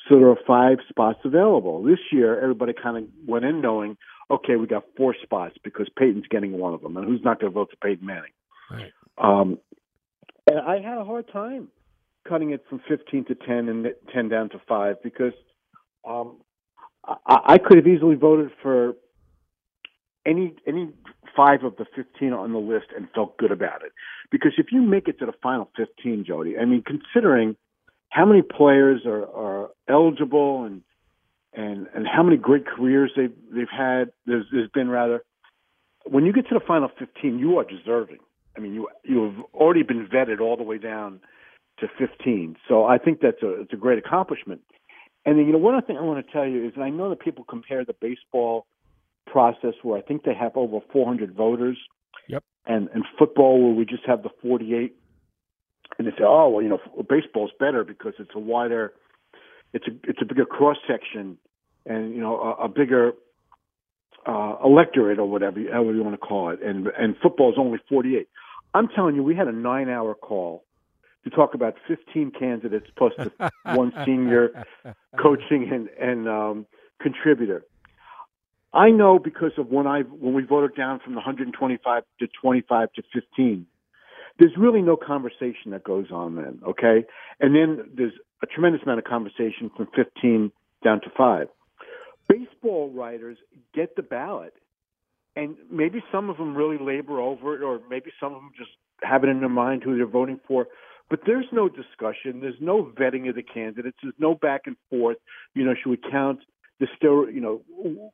So 0.07 0.19
there 0.19 0.29
are 0.29 0.37
five 0.45 0.77
spots 0.87 1.19
available. 1.25 1.81
This 1.81 1.97
year, 2.11 2.39
everybody 2.39 2.73
kind 2.73 2.97
of 2.97 3.05
went 3.25 3.43
in 3.43 3.59
knowing, 3.59 3.97
okay, 4.29 4.55
we 4.55 4.67
got 4.67 4.83
four 4.97 5.15
spots 5.23 5.55
because 5.63 5.87
Peyton's 5.97 6.27
getting 6.29 6.51
one 6.51 6.75
of 6.75 6.81
them, 6.81 6.95
and 6.95 7.07
who's 7.07 7.23
not 7.23 7.39
going 7.39 7.51
to 7.51 7.55
vote 7.55 7.69
for 7.71 7.87
Peyton 7.87 8.05
Manning? 8.05 8.33
Right. 8.69 8.91
Um, 9.17 9.57
and 10.47 10.59
I 10.59 10.79
had 10.79 10.99
a 10.99 11.05
hard 11.05 11.31
time 11.31 11.69
cutting 12.27 12.51
it 12.51 12.63
from 12.69 12.81
15 12.87 13.25
to 13.25 13.35
10 13.35 13.69
and 13.69 13.87
10 14.13 14.29
down 14.29 14.49
to 14.49 14.61
5 14.67 15.03
because 15.03 15.33
um, 16.07 16.37
I, 17.05 17.39
I 17.45 17.57
could 17.57 17.77
have 17.77 17.87
easily 17.87 18.15
voted 18.15 18.51
for 18.61 18.95
any 20.25 20.55
any 20.67 20.89
five 21.35 21.63
of 21.63 21.75
the 21.77 21.85
15 21.95 22.31
on 22.33 22.51
the 22.53 22.59
list 22.59 22.87
and 22.95 23.07
felt 23.13 23.37
good 23.37 23.51
about 23.51 23.83
it. 23.83 23.91
Because 24.31 24.53
if 24.57 24.67
you 24.71 24.81
make 24.81 25.07
it 25.07 25.19
to 25.19 25.25
the 25.25 25.33
final 25.41 25.69
15, 25.75 26.25
Jody, 26.25 26.57
I 26.57 26.65
mean, 26.65 26.83
considering 26.83 27.55
how 28.09 28.25
many 28.25 28.41
players 28.41 29.01
are, 29.05 29.25
are 29.25 29.69
eligible 29.87 30.63
and 30.63 30.81
and 31.53 31.87
and 31.93 32.07
how 32.07 32.23
many 32.23 32.37
great 32.37 32.65
careers 32.65 33.11
they've 33.15 33.33
they've 33.53 33.67
had, 33.69 34.11
there's 34.25 34.45
there's 34.51 34.69
been 34.69 34.89
rather. 34.89 35.23
When 36.05 36.25
you 36.25 36.33
get 36.33 36.49
to 36.49 36.53
the 36.55 36.65
final 36.65 36.89
15, 36.99 37.39
you 37.39 37.57
are 37.59 37.63
deserving. 37.63 38.19
I 38.55 38.59
mean, 38.59 38.73
you 38.73 38.87
you 39.03 39.23
have 39.23 39.45
already 39.53 39.83
been 39.83 40.07
vetted 40.07 40.39
all 40.39 40.57
the 40.57 40.63
way 40.63 40.77
down 40.77 41.21
to 41.79 41.87
15. 41.97 42.55
So 42.67 42.85
I 42.85 42.97
think 42.97 43.19
that's 43.21 43.41
a 43.41 43.61
it's 43.61 43.73
a 43.73 43.77
great 43.77 43.97
accomplishment. 43.97 44.61
And 45.25 45.37
then 45.37 45.45
you 45.45 45.53
know 45.53 45.57
one 45.57 45.75
other 45.75 45.85
thing 45.85 45.97
I 45.97 46.01
want 46.01 46.25
to 46.25 46.31
tell 46.31 46.45
you 46.45 46.65
is, 46.67 46.73
and 46.75 46.83
I 46.83 46.89
know 46.89 47.09
that 47.09 47.19
people 47.19 47.43
compare 47.45 47.85
the 47.85 47.95
baseball 47.99 48.65
process 49.25 49.73
where 49.81 49.97
I 49.97 50.01
think 50.01 50.23
they 50.23 50.33
have 50.33 50.55
over 50.55 50.79
400 50.91 51.33
voters, 51.33 51.77
Yep. 52.27 52.43
and 52.65 52.89
and 52.93 53.03
football 53.17 53.61
where 53.63 53.73
we 53.73 53.85
just 53.85 54.05
have 54.05 54.23
the 54.23 54.29
48, 54.41 54.95
and 55.97 56.07
they 56.07 56.11
say, 56.11 56.23
oh 56.23 56.49
well, 56.49 56.61
you 56.61 56.69
know, 56.69 56.79
baseball's 57.09 57.51
better 57.59 57.83
because 57.83 58.13
it's 58.19 58.31
a 58.35 58.39
wider, 58.39 58.93
it's 59.73 59.87
a 59.87 59.91
it's 60.09 60.19
a 60.21 60.25
bigger 60.25 60.45
cross 60.45 60.77
section, 60.87 61.37
and 61.85 62.13
you 62.13 62.21
know 62.21 62.39
a, 62.39 62.65
a 62.65 62.69
bigger 62.69 63.13
uh, 64.25 64.55
electorate 64.63 65.19
or 65.19 65.25
whatever, 65.29 65.59
however 65.71 65.93
you 65.93 66.03
want 66.03 66.15
to 66.15 66.25
call 66.25 66.49
it, 66.49 66.61
and 66.61 66.87
and 66.87 67.15
football 67.21 67.49
is 67.49 67.55
only 67.57 67.79
48. 67.89 68.27
I'm 68.73 68.87
telling 68.89 69.15
you, 69.15 69.23
we 69.23 69.35
had 69.35 69.47
a 69.47 69.51
nine-hour 69.51 70.15
call 70.15 70.63
to 71.23 71.29
talk 71.29 71.53
about 71.53 71.75
15 71.87 72.31
candidates 72.31 72.87
plus 72.97 73.13
the 73.17 73.51
one 73.63 73.93
senior 74.05 74.65
coaching 75.17 75.69
and 75.71 75.89
and 75.99 76.27
um, 76.27 76.65
contributor. 77.01 77.63
I 78.73 78.89
know 78.89 79.19
because 79.19 79.51
of 79.57 79.67
when 79.67 79.87
I 79.87 80.01
when 80.01 80.33
we 80.33 80.43
voted 80.43 80.75
down 80.75 80.99
from 80.99 81.13
the 81.13 81.17
125 81.17 82.03
to 82.19 82.27
25 82.27 82.93
to 82.93 83.03
15. 83.13 83.67
There's 84.39 84.57
really 84.57 84.81
no 84.81 84.97
conversation 84.97 85.71
that 85.71 85.83
goes 85.83 86.07
on 86.11 86.35
then, 86.35 86.59
okay? 86.67 87.05
And 87.39 87.55
then 87.55 87.87
there's 87.93 88.13
a 88.41 88.47
tremendous 88.47 88.81
amount 88.81 88.97
of 88.97 89.05
conversation 89.05 89.69
from 89.77 89.87
15 89.95 90.51
down 90.83 91.01
to 91.01 91.11
five. 91.15 91.49
Baseball 92.27 92.89
writers 92.89 93.37
get 93.75 93.95
the 93.95 94.01
ballot, 94.01 94.55
and 95.35 95.55
maybe 95.69 96.03
some 96.11 96.31
of 96.31 96.37
them 96.37 96.55
really 96.55 96.79
labor 96.79 97.19
over 97.19 97.55
it, 97.55 97.61
or 97.61 97.79
maybe 97.89 98.11
some 98.19 98.33
of 98.33 98.41
them 98.41 98.51
just 98.57 98.71
have 99.03 99.23
it 99.23 99.29
in 99.29 99.39
their 99.39 99.49
mind 99.49 99.83
who 99.83 99.97
they're 99.97 100.07
voting 100.07 100.39
for. 100.47 100.67
But 101.13 101.27
there's 101.27 101.45
no 101.51 101.69
discussion. 101.69 102.39
There's 102.39 102.59
no 102.59 102.91
vetting 102.99 103.29
of 103.29 103.35
the 103.35 103.43
candidates. 103.43 103.97
There's 104.01 104.15
no 104.17 104.33
back 104.33 104.61
and 104.65 104.75
forth. 104.89 105.17
You 105.53 105.63
know, 105.63 105.75
should 105.75 105.91
we 105.91 105.99
count 106.09 106.39
the 106.79 106.87
steroid? 106.99 107.35
You 107.35 107.39
know, 107.39 108.11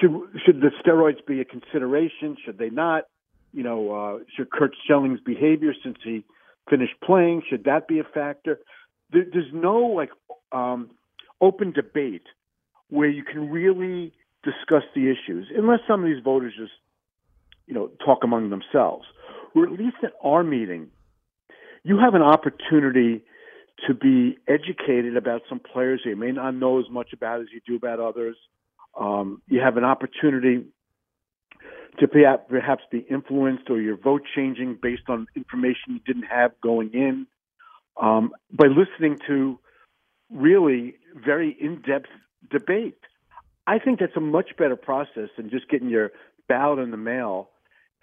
should 0.00 0.12
should 0.42 0.62
the 0.62 0.70
steroids 0.82 1.26
be 1.26 1.42
a 1.42 1.44
consideration? 1.44 2.38
Should 2.42 2.56
they 2.56 2.70
not? 2.70 3.02
You 3.52 3.64
know, 3.64 3.92
uh, 3.92 4.18
should 4.34 4.50
Curt 4.50 4.74
Schilling's 4.88 5.20
behavior 5.20 5.74
since 5.84 5.98
he 6.02 6.24
finished 6.70 6.94
playing 7.04 7.42
should 7.50 7.64
that 7.64 7.86
be 7.86 7.98
a 7.98 8.04
factor? 8.04 8.60
There, 9.12 9.26
there's 9.30 9.52
no 9.52 9.80
like 9.80 10.12
um, 10.52 10.92
open 11.42 11.72
debate 11.72 12.24
where 12.88 13.10
you 13.10 13.24
can 13.24 13.50
really 13.50 14.14
discuss 14.42 14.84
the 14.94 15.10
issues, 15.10 15.48
unless 15.54 15.80
some 15.86 16.02
of 16.02 16.06
these 16.06 16.24
voters 16.24 16.54
just, 16.56 16.72
you 17.66 17.74
know, 17.74 17.90
talk 18.02 18.24
among 18.24 18.48
themselves. 18.48 19.04
Or 19.54 19.64
at 19.64 19.72
least 19.72 19.96
at 20.02 20.12
our 20.24 20.42
meeting, 20.42 20.90
you 21.86 21.98
have 21.98 22.14
an 22.14 22.22
opportunity 22.22 23.22
to 23.86 23.94
be 23.94 24.38
educated 24.48 25.16
about 25.16 25.42
some 25.48 25.60
players 25.60 26.00
you 26.04 26.16
may 26.16 26.32
not 26.32 26.52
know 26.52 26.80
as 26.80 26.86
much 26.90 27.12
about 27.12 27.40
as 27.40 27.46
you 27.52 27.60
do 27.64 27.76
about 27.76 28.00
others. 28.00 28.36
Um, 28.98 29.40
you 29.46 29.60
have 29.60 29.76
an 29.76 29.84
opportunity 29.84 30.64
to 32.00 32.08
perhaps 32.48 32.82
be 32.90 33.06
influenced 33.08 33.70
or 33.70 33.80
your 33.80 33.96
vote 33.96 34.22
changing 34.34 34.78
based 34.82 35.04
on 35.08 35.28
information 35.36 35.78
you 35.88 36.00
didn't 36.04 36.24
have 36.24 36.50
going 36.60 36.92
in 36.92 37.26
um, 38.02 38.32
by 38.50 38.66
listening 38.66 39.18
to 39.28 39.58
really 40.32 40.96
very 41.14 41.56
in-depth 41.60 42.10
debate. 42.50 42.98
I 43.68 43.78
think 43.78 44.00
that's 44.00 44.16
a 44.16 44.20
much 44.20 44.56
better 44.58 44.76
process 44.76 45.28
than 45.36 45.50
just 45.50 45.68
getting 45.68 45.88
your 45.88 46.10
ballot 46.48 46.80
in 46.80 46.90
the 46.90 46.96
mail 46.96 47.50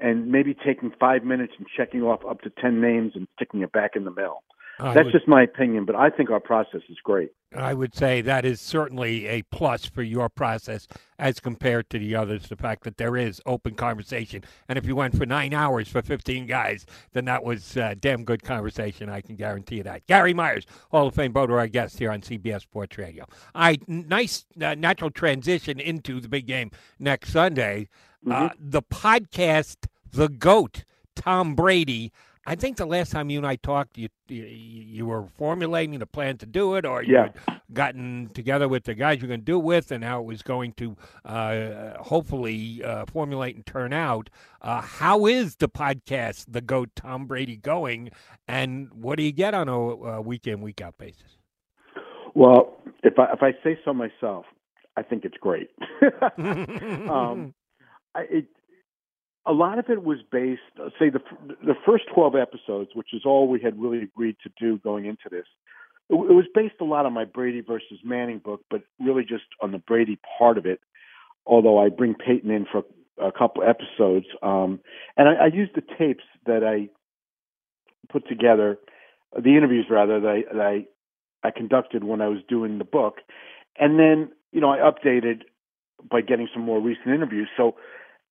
and 0.03 0.27
maybe 0.27 0.53
taking 0.53 0.91
five 0.99 1.23
minutes 1.23 1.53
and 1.57 1.65
checking 1.75 2.03
off 2.03 2.19
up 2.29 2.41
to 2.41 2.51
10 2.61 2.81
names 2.81 3.13
and 3.15 3.25
sticking 3.37 3.61
it 3.61 3.71
back 3.71 3.91
in 3.95 4.03
the 4.03 4.11
mail. 4.11 4.43
I 4.79 4.93
That's 4.93 5.05
would, 5.05 5.13
just 5.13 5.27
my 5.27 5.43
opinion, 5.43 5.85
but 5.85 5.95
I 5.95 6.09
think 6.09 6.29
our 6.29 6.39
process 6.39 6.81
is 6.89 6.97
great. 7.03 7.31
I 7.55 7.73
would 7.73 7.95
say 7.95 8.21
that 8.21 8.43
is 8.43 8.59
certainly 8.59 9.27
a 9.27 9.43
plus 9.43 9.85
for 9.85 10.01
your 10.01 10.27
process 10.27 10.87
as 11.19 11.39
compared 11.39 11.89
to 11.91 11.99
the 11.99 12.15
others. 12.15 12.49
The 12.49 12.55
fact 12.55 12.83
that 12.83 12.97
there 12.97 13.15
is 13.15 13.39
open 13.45 13.75
conversation, 13.75 14.43
and 14.67 14.77
if 14.77 14.85
you 14.85 14.95
went 14.95 15.15
for 15.15 15.27
nine 15.27 15.53
hours 15.53 15.87
for 15.87 16.01
15 16.01 16.47
guys, 16.47 16.87
then 17.13 17.25
that 17.25 17.43
was 17.43 17.77
uh, 17.77 17.93
damn 17.99 18.25
good 18.25 18.43
conversation. 18.43 19.09
I 19.09 19.21
can 19.21 19.35
guarantee 19.35 19.77
you 19.77 19.83
that. 19.83 20.07
Gary 20.07 20.33
Myers, 20.33 20.65
Hall 20.89 21.07
of 21.07 21.15
Fame 21.15 21.31
voter, 21.31 21.59
our 21.59 21.67
guest 21.67 21.99
here 21.99 22.11
on 22.11 22.21
CBS 22.21 22.61
Sports 22.61 22.97
Radio. 22.97 23.25
I 23.53 23.77
nice 23.87 24.43
uh, 24.59 24.73
natural 24.73 25.11
transition 25.11 25.79
into 25.79 26.19
the 26.19 26.27
big 26.27 26.47
game 26.47 26.71
next 26.99 27.29
Sunday. 27.29 27.87
Mm-hmm. 28.25 28.45
Uh, 28.45 28.49
the 28.57 28.81
podcast, 28.81 29.85
The 30.13 30.29
Goat, 30.29 30.83
Tom 31.15 31.55
Brady. 31.55 32.11
I 32.45 32.55
think 32.55 32.77
the 32.77 32.85
last 32.85 33.11
time 33.11 33.29
you 33.29 33.39
and 33.39 33.47
I 33.47 33.55
talked, 33.55 33.97
you 33.97 34.09
you, 34.27 34.43
you 34.43 35.05
were 35.05 35.25
formulating 35.37 35.99
a 36.01 36.05
plan 36.05 36.37
to 36.37 36.45
do 36.45 36.75
it, 36.75 36.85
or 36.85 37.01
you 37.01 37.13
yeah. 37.15 37.29
had 37.47 37.61
gotten 37.73 38.29
together 38.33 38.67
with 38.67 38.83
the 38.83 38.93
guys 38.93 39.19
you're 39.19 39.27
going 39.27 39.39
to 39.39 39.45
do 39.45 39.57
it 39.57 39.63
with, 39.63 39.91
and 39.91 40.03
how 40.03 40.19
it 40.19 40.25
was 40.25 40.43
going 40.43 40.73
to 40.73 40.95
uh, 41.25 41.97
hopefully 42.03 42.83
uh, 42.83 43.05
formulate 43.05 43.55
and 43.55 43.65
turn 43.65 43.91
out. 43.91 44.29
Uh, 44.61 44.81
how 44.81 45.25
is 45.25 45.55
the 45.55 45.69
podcast, 45.69 46.45
the 46.47 46.61
GOAT 46.61 46.89
Tom 46.95 47.25
Brady, 47.25 47.55
going, 47.55 48.11
and 48.47 48.93
what 48.93 49.17
do 49.17 49.23
you 49.23 49.31
get 49.31 49.53
on 49.53 49.67
a 49.67 50.21
week 50.21 50.45
in 50.45 50.61
week 50.61 50.81
out 50.81 50.97
basis? 50.97 51.37
Well, 52.35 52.77
if 53.03 53.17
I 53.17 53.31
if 53.31 53.41
I 53.41 53.53
say 53.63 53.79
so 53.83 53.93
myself, 53.93 54.45
I 54.95 55.01
think 55.01 55.25
it's 55.25 55.37
great. 55.37 55.69
um, 56.37 57.53
I, 58.15 58.21
it, 58.29 58.45
a 59.45 59.51
lot 59.51 59.77
of 59.77 59.89
it 59.89 60.03
was 60.03 60.19
based, 60.31 60.61
uh, 60.81 60.89
say, 60.97 61.09
the 61.09 61.21
the 61.65 61.75
first 61.85 62.05
twelve 62.13 62.35
episodes, 62.35 62.91
which 62.93 63.13
is 63.13 63.23
all 63.25 63.47
we 63.47 63.59
had 63.59 63.79
really 63.81 64.01
agreed 64.01 64.37
to 64.43 64.49
do 64.59 64.77
going 64.79 65.05
into 65.05 65.29
this. 65.29 65.45
It, 66.09 66.15
it 66.15 66.33
was 66.33 66.45
based 66.53 66.75
a 66.79 66.85
lot 66.85 67.05
on 67.05 67.13
my 67.13 67.25
Brady 67.25 67.61
versus 67.61 67.99
Manning 68.03 68.39
book, 68.39 68.61
but 68.69 68.83
really 68.99 69.23
just 69.23 69.43
on 69.61 69.71
the 69.71 69.79
Brady 69.79 70.17
part 70.37 70.57
of 70.57 70.65
it. 70.65 70.79
Although 71.45 71.77
I 71.83 71.89
bring 71.89 72.15
Peyton 72.15 72.51
in 72.51 72.65
for 72.71 72.83
a 73.21 73.31
couple 73.31 73.63
episodes, 73.63 74.27
um, 74.41 74.79
and 75.17 75.27
I, 75.27 75.33
I 75.33 75.47
used 75.47 75.75
the 75.75 75.83
tapes 75.97 76.23
that 76.45 76.63
I 76.63 76.89
put 78.09 78.27
together, 78.27 78.77
the 79.33 79.57
interviews 79.57 79.87
rather 79.89 80.21
that 80.21 80.27
I, 80.29 80.53
that 80.53 80.61
I 80.61 80.85
I 81.45 81.51
conducted 81.51 82.05
when 82.05 82.21
I 82.21 82.29
was 82.29 82.39
doing 82.47 82.77
the 82.77 82.85
book, 82.85 83.17
and 83.77 83.99
then 83.99 84.31
you 84.53 84.61
know 84.61 84.69
I 84.69 84.77
updated 84.77 85.41
by 86.09 86.21
getting 86.21 86.47
some 86.53 86.63
more 86.63 86.79
recent 86.79 87.07
interviews. 87.07 87.49
So 87.57 87.75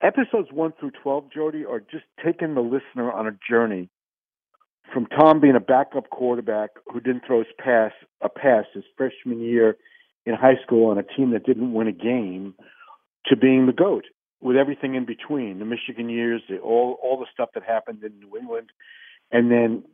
Episodes 0.03 0.49
1 0.53 0.73
through 0.81 0.91
12, 1.03 1.25
Jody, 1.33 1.65
are 1.65 1.79
just 1.79 2.05
taking 2.25 2.55
the 2.55 2.61
listener 2.61 3.13
on 3.13 3.29
a 3.29 3.39
journey 3.49 3.89
from 4.93 5.07
Tom 5.07 5.41
being 5.41 5.55
a 5.55 5.61
backup 5.61 6.11
quarterback 6.11 6.71
who 6.93 7.01
didn't 7.01 7.23
throw 7.27 7.39
his 7.39 7.53
pass 7.59 7.93
a 8.21 8.29
pass 8.29 8.65
his 8.75 8.85
freshman 8.97 9.41
year 9.41 9.77
in 10.27 10.35
high 10.35 10.61
school 10.65 10.91
on 10.91 10.99
a 10.99 11.03
team 11.03 11.31
that 11.31 11.47
didn't 11.47 11.73
win 11.73 11.87
a 11.87 11.93
game 11.93 12.55
to 13.27 13.37
being 13.37 13.67
the 13.67 13.73
goat 13.73 14.05
with 14.41 14.57
everything 14.57 14.97
in 14.97 15.07
between 15.07 15.61
the 15.61 15.65
Michigan 15.65 16.11
years, 16.11 16.43
the, 16.49 16.59
all 16.59 16.99
all 17.03 17.19
the 17.19 17.27
stuff 17.33 17.51
that 17.55 17.63
happened 17.63 18.03
in 18.03 18.19
New 18.19 18.37
England, 18.37 18.71
and 19.31 19.51
then 19.51 19.85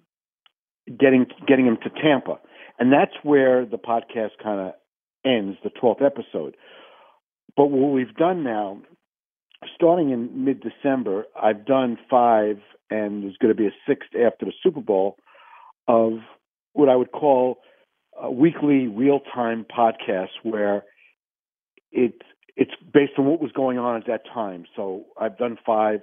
getting 0.99 1.27
getting 1.47 1.67
him 1.67 1.77
to 1.83 1.91
Tampa, 1.91 2.38
and 2.79 2.93
that's 2.93 3.12
where 3.23 3.67
the 3.67 3.77
podcast 3.77 4.31
kind 4.43 4.69
of 4.69 4.73
ends, 5.25 5.59
the 5.62 5.71
twelfth 5.71 6.03
episode. 6.03 6.57
But 7.57 7.67
what 7.67 7.93
we've 7.93 8.15
done 8.15 8.43
now 8.43 8.81
starting 9.75 10.11
in 10.11 10.45
mid 10.45 10.61
December, 10.61 11.25
I've 11.41 11.67
done 11.67 11.99
five, 12.11 12.59
and 12.91 13.23
there's 13.23 13.37
going 13.37 13.55
to 13.55 13.61
be 13.61 13.67
a 13.67 13.75
sixth 13.87 14.11
after 14.15 14.47
the 14.47 14.53
Super 14.62 14.81
Bowl 14.81 15.17
of 15.87 16.15
what 16.73 16.88
I 16.88 16.97
would 16.97 17.12
call 17.12 17.59
weekly 18.31 18.87
real 18.88 19.21
time 19.35 19.65
podcast 19.65 20.31
where 20.43 20.85
it's 21.93 22.19
it's 22.57 22.73
based 22.93 23.12
on 23.19 23.27
what 23.27 23.41
was 23.41 23.53
going 23.53 23.79
on 23.79 23.97
at 23.97 24.07
that 24.09 24.23
time. 24.33 24.65
So 24.75 25.05
I've 25.21 25.38
done 25.38 25.59
five 25.65 26.00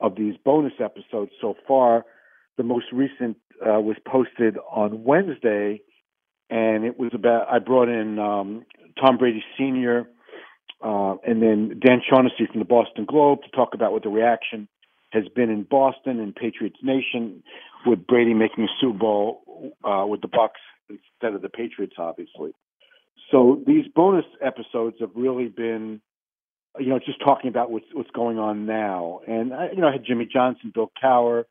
of 0.00 0.16
these 0.16 0.34
bonus 0.42 0.72
episodes 0.82 1.32
so 1.40 1.54
far. 1.68 2.04
The 2.56 2.62
most 2.62 2.86
recent 2.92 3.36
uh, 3.60 3.80
was 3.80 3.96
posted 4.06 4.56
on 4.70 5.04
Wednesday, 5.04 5.82
and 6.48 6.84
it 6.84 6.98
was 6.98 7.10
about 7.14 7.48
I 7.50 7.58
brought 7.58 7.88
in 7.88 8.18
um, 8.18 8.64
Tom 9.00 9.18
Brady 9.18 9.44
Sr 9.56 10.06
uh, 10.82 11.16
and 11.26 11.42
then 11.42 11.80
Dan 11.80 12.02
Shaughnessy 12.08 12.46
from 12.50 12.58
the 12.58 12.64
Boston 12.66 13.04
Globe 13.04 13.42
to 13.42 13.50
talk 13.50 13.74
about 13.74 13.92
what 13.92 14.02
the 14.02 14.08
reaction 14.08 14.68
has 15.10 15.24
been 15.34 15.50
in 15.50 15.62
Boston 15.62 16.20
and 16.20 16.34
Patriots 16.34 16.78
Nation 16.82 17.42
with 17.86 18.06
Brady 18.06 18.34
making 18.34 18.64
a 18.64 18.68
Super 18.80 18.98
Bowl 18.98 19.74
uh, 19.84 20.06
with 20.06 20.22
the 20.22 20.28
Bucs 20.28 20.50
instead 20.88 21.34
of 21.34 21.42
the 21.42 21.48
Patriots, 21.48 21.94
obviously. 21.98 22.52
So 23.30 23.62
these 23.66 23.86
bonus 23.94 24.24
episodes 24.40 24.96
have 25.00 25.10
really 25.14 25.48
been, 25.48 26.00
you 26.78 26.88
know, 26.88 26.98
just 26.98 27.20
talking 27.20 27.48
about 27.48 27.70
what's 27.70 27.86
what's 27.92 28.10
going 28.10 28.38
on 28.38 28.66
now. 28.66 29.20
And 29.26 29.54
I, 29.54 29.70
you 29.70 29.80
know, 29.80 29.88
I 29.88 29.92
had 29.92 30.04
Jimmy 30.04 30.26
Johnson, 30.30 30.72
Bill 30.74 30.90
Cowher, 31.02 31.44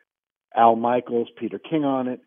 Al 0.55 0.75
Michaels, 0.75 1.29
Peter 1.37 1.59
King 1.59 1.85
on 1.85 2.07
it, 2.07 2.21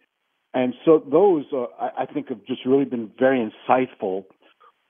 and 0.54 0.74
so 0.84 1.02
those 1.10 1.44
uh, 1.52 1.66
I, 1.78 2.02
I 2.02 2.06
think 2.06 2.28
have 2.28 2.44
just 2.46 2.64
really 2.64 2.84
been 2.84 3.10
very 3.18 3.38
insightful 3.68 4.24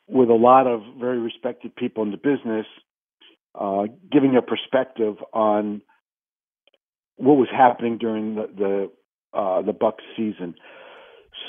with 0.07 0.29
a 0.29 0.35
lot 0.35 0.67
of 0.67 0.83
very 0.99 1.19
respected 1.19 1.75
people 1.75 2.03
in 2.03 2.11
the 2.11 2.17
business, 2.17 2.67
uh, 3.55 3.85
giving 4.11 4.33
their 4.33 4.43
perspective 4.43 5.17
on 5.33 5.83
what 7.17 7.35
was 7.35 7.49
happening 7.51 7.99
during 7.99 8.35
the 8.35 8.49
the, 9.33 9.39
uh, 9.39 9.63
the 9.63 9.93
season. 10.17 10.55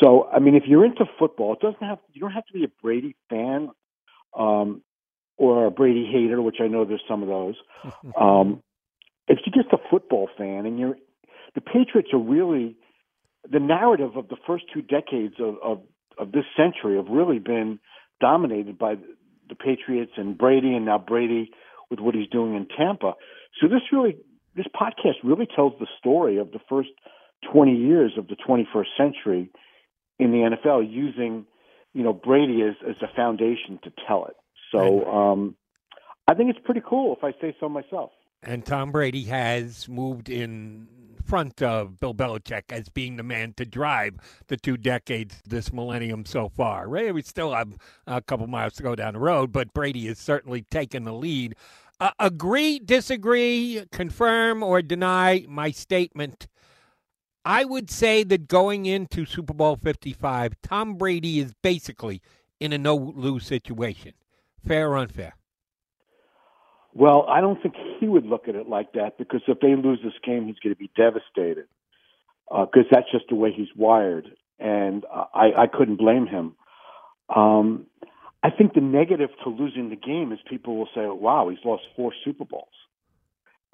So, 0.02 0.28
I 0.32 0.40
mean, 0.40 0.56
if 0.56 0.64
you're 0.66 0.86
into 0.86 1.06
football, 1.20 1.54
it 1.54 1.60
doesn't 1.60 1.82
have 1.82 2.00
you 2.14 2.22
don't 2.22 2.32
have 2.32 2.46
to 2.48 2.54
be 2.54 2.64
a 2.64 2.72
Brady 2.82 3.16
fan 3.30 3.70
um, 4.38 4.82
or 5.38 5.66
a 5.66 5.72
Brady 5.72 6.10
hater, 6.12 6.42
which 6.42 6.58
I 6.60 6.68
know 6.68 6.86
there's 6.86 7.04
some 7.08 7.24
of 7.24 7.30
those. 7.30 7.56
um, 8.20 8.62
if 9.28 9.40
you're 9.46 9.64
just 9.64 9.74
a 9.74 9.90
football 9.90 10.30
fan 10.38 10.66
and 10.66 10.80
you're 10.80 10.98
the 11.56 11.62
Patriots 11.62 12.10
are 12.14 12.20
really 12.20 12.76
the 13.50 13.60
narrative 13.60 14.16
of 14.16 14.28
the 14.28 14.38
first 14.46 14.66
two 14.74 14.82
decades 14.82 15.36
of, 15.40 15.56
of, 15.64 15.82
of 16.18 16.32
this 16.32 16.46
century 16.58 16.98
have 16.98 17.08
really 17.08 17.40
been 17.40 17.80
dominated 18.20 18.78
by 18.78 18.96
the 19.50 19.56
Patriots 19.56 20.14
and 20.18 20.38
Brady, 20.38 20.74
and 20.74 20.86
now 20.86 20.98
Brady 20.98 21.52
with 21.90 22.00
what 22.00 22.16
he's 22.16 22.30
doing 22.30 22.56
in 22.56 22.68
Tampa. 22.68 23.14
So 23.62 23.68
this 23.68 23.82
really, 23.92 24.18
this 24.56 24.66
podcast 24.76 25.16
really 25.24 25.48
tells 25.56 25.74
the 25.80 25.88
story 26.00 26.38
of 26.38 26.52
the 26.52 26.60
first 26.68 26.90
20 27.52 27.76
years 27.76 28.14
of 28.18 28.28
the 28.28 28.36
21st 28.36 28.86
century 28.98 29.50
in 30.18 30.32
the 30.32 30.56
NFL, 30.56 30.90
using 30.90 31.46
you 31.94 32.04
know 32.04 32.14
Brady 32.14 32.62
as 32.62 32.76
as 32.88 32.96
a 33.02 33.16
foundation 33.16 33.80
to 33.84 33.92
tell 34.08 34.26
it. 34.26 34.36
So 34.72 35.06
um, 35.06 35.56
I 36.28 36.34
think 36.34 36.50
it's 36.50 36.60
pretty 36.66 36.82
cool, 36.88 37.16
if 37.16 37.24
I 37.24 37.32
say 37.40 37.56
so 37.60 37.70
myself. 37.70 38.12
And 38.44 38.66
Tom 38.66 38.92
Brady 38.92 39.24
has 39.24 39.88
moved 39.88 40.30
in 40.30 40.88
front 41.26 41.62
of 41.62 42.00
Bill 42.00 42.14
Belichick 42.14 42.64
as 42.70 42.90
being 42.90 43.18
the 43.18 43.24
man 43.24 43.54
to 43.58 43.66
drive 43.66 44.16
the 44.48 44.58
two 44.58 44.78
decades 44.78 45.42
this 45.46 45.74
millennium 45.74 46.26
so 46.26 46.50
far. 46.50 46.88
Ray, 46.88 47.12
We 47.12 47.22
still 47.22 47.54
have 47.54 47.78
a 48.08 48.22
couple 48.22 48.48
miles 48.48 48.74
to 48.74 48.84
go 48.84 48.96
down 48.96 49.14
the 49.14 49.20
road, 49.20 49.52
but 49.52 49.74
Brady 49.74 50.08
has 50.08 50.20
certainly 50.20 50.62
taken 50.64 51.04
the 51.04 51.14
lead. 51.14 51.56
Uh, 52.00 52.12
agree, 52.20 52.80
disagree, 52.80 53.86
confirm, 53.92 54.62
or 54.62 54.82
deny 54.82 55.46
my 55.48 55.72
statement. 55.72 56.48
I 57.46 57.64
would 57.64 57.90
say 57.90 58.24
that 58.24 58.48
going 58.48 58.86
into 58.86 59.26
Super 59.26 59.54
Bowl 59.54 59.78
55, 59.78 60.54
Tom 60.62 60.96
Brady 60.96 61.40
is 61.40 61.54
basically 61.62 62.22
in 62.60 62.74
a 62.74 62.78
no 62.78 62.96
lose 62.96 63.46
situation. 63.46 64.14
Fair 64.66 64.92
or 64.92 64.98
unfair? 64.98 65.36
Well, 66.96 67.26
I 67.28 67.42
don't 67.42 67.62
think 67.62 67.76
he 68.00 68.08
would 68.08 68.26
look 68.26 68.48
at 68.48 68.56
it 68.56 68.70
like 68.70 68.94
that 68.94 69.18
because 69.18 69.42
if 69.48 69.60
they 69.60 69.76
lose 69.76 70.00
this 70.02 70.14
game, 70.24 70.48
he's 70.48 70.56
going 70.60 70.74
to 70.74 70.80
be 70.80 70.90
devastated 70.96 71.68
because 72.50 72.86
uh, 72.86 72.90
that's 72.90 73.12
just 73.12 73.26
the 73.28 73.36
way 73.36 73.52
he's 73.52 73.68
wired, 73.76 74.30
and 74.60 75.04
I, 75.14 75.52
I 75.58 75.68
couldn't 75.68 75.98
blame 75.98 76.26
him. 76.26 76.56
Um, 77.36 77.88
I 78.42 78.50
think 78.50 78.76
the 78.76 78.82
negative 78.82 79.32
to 79.44 79.50
losing 79.50 79.90
the 79.90 79.98
game 79.98 80.32
is 80.32 80.40
people 80.50 80.78
will 80.78 80.90
say, 80.96 81.06
"Wow, 81.06 81.50
he's 81.50 81.60
lost 81.66 81.84
four 81.98 82.14
Super 82.24 82.46
Bowls." 82.46 82.70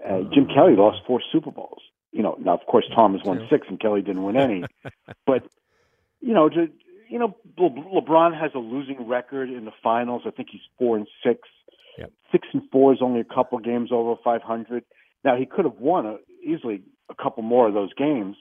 Uh, 0.03 0.21
Jim 0.33 0.47
Kelly 0.47 0.75
lost 0.75 1.01
four 1.05 1.21
Super 1.31 1.51
Bowls. 1.51 1.81
You 2.11 2.23
know, 2.23 2.37
now 2.39 2.53
of 2.55 2.65
course 2.65 2.85
Tom 2.95 3.13
has 3.15 3.21
won 3.23 3.45
six 3.51 3.67
and 3.69 3.79
Kelly 3.79 4.01
didn't 4.01 4.23
win 4.23 4.37
any, 4.37 4.63
but 5.27 5.43
you 6.21 6.33
know, 6.33 6.49
to, 6.49 6.69
you 7.09 7.19
know, 7.19 7.35
Le- 7.57 8.01
LeBron 8.01 8.39
has 8.39 8.51
a 8.55 8.59
losing 8.59 9.07
record 9.07 9.49
in 9.49 9.65
the 9.65 9.71
finals. 9.83 10.23
I 10.25 10.31
think 10.31 10.49
he's 10.51 10.61
four 10.79 10.97
and 10.97 11.07
six. 11.23 11.47
Yep. 11.97 12.11
Six 12.31 12.47
and 12.53 12.63
four 12.71 12.93
is 12.93 12.99
only 13.01 13.19
a 13.19 13.23
couple 13.25 13.59
games 13.59 13.89
over 13.91 14.15
500. 14.23 14.83
Now 15.23 15.35
he 15.37 15.45
could 15.45 15.65
have 15.65 15.79
won 15.79 16.05
a, 16.05 16.17
easily 16.43 16.81
a 17.09 17.15
couple 17.21 17.43
more 17.43 17.67
of 17.67 17.73
those 17.73 17.93
games, 17.93 18.35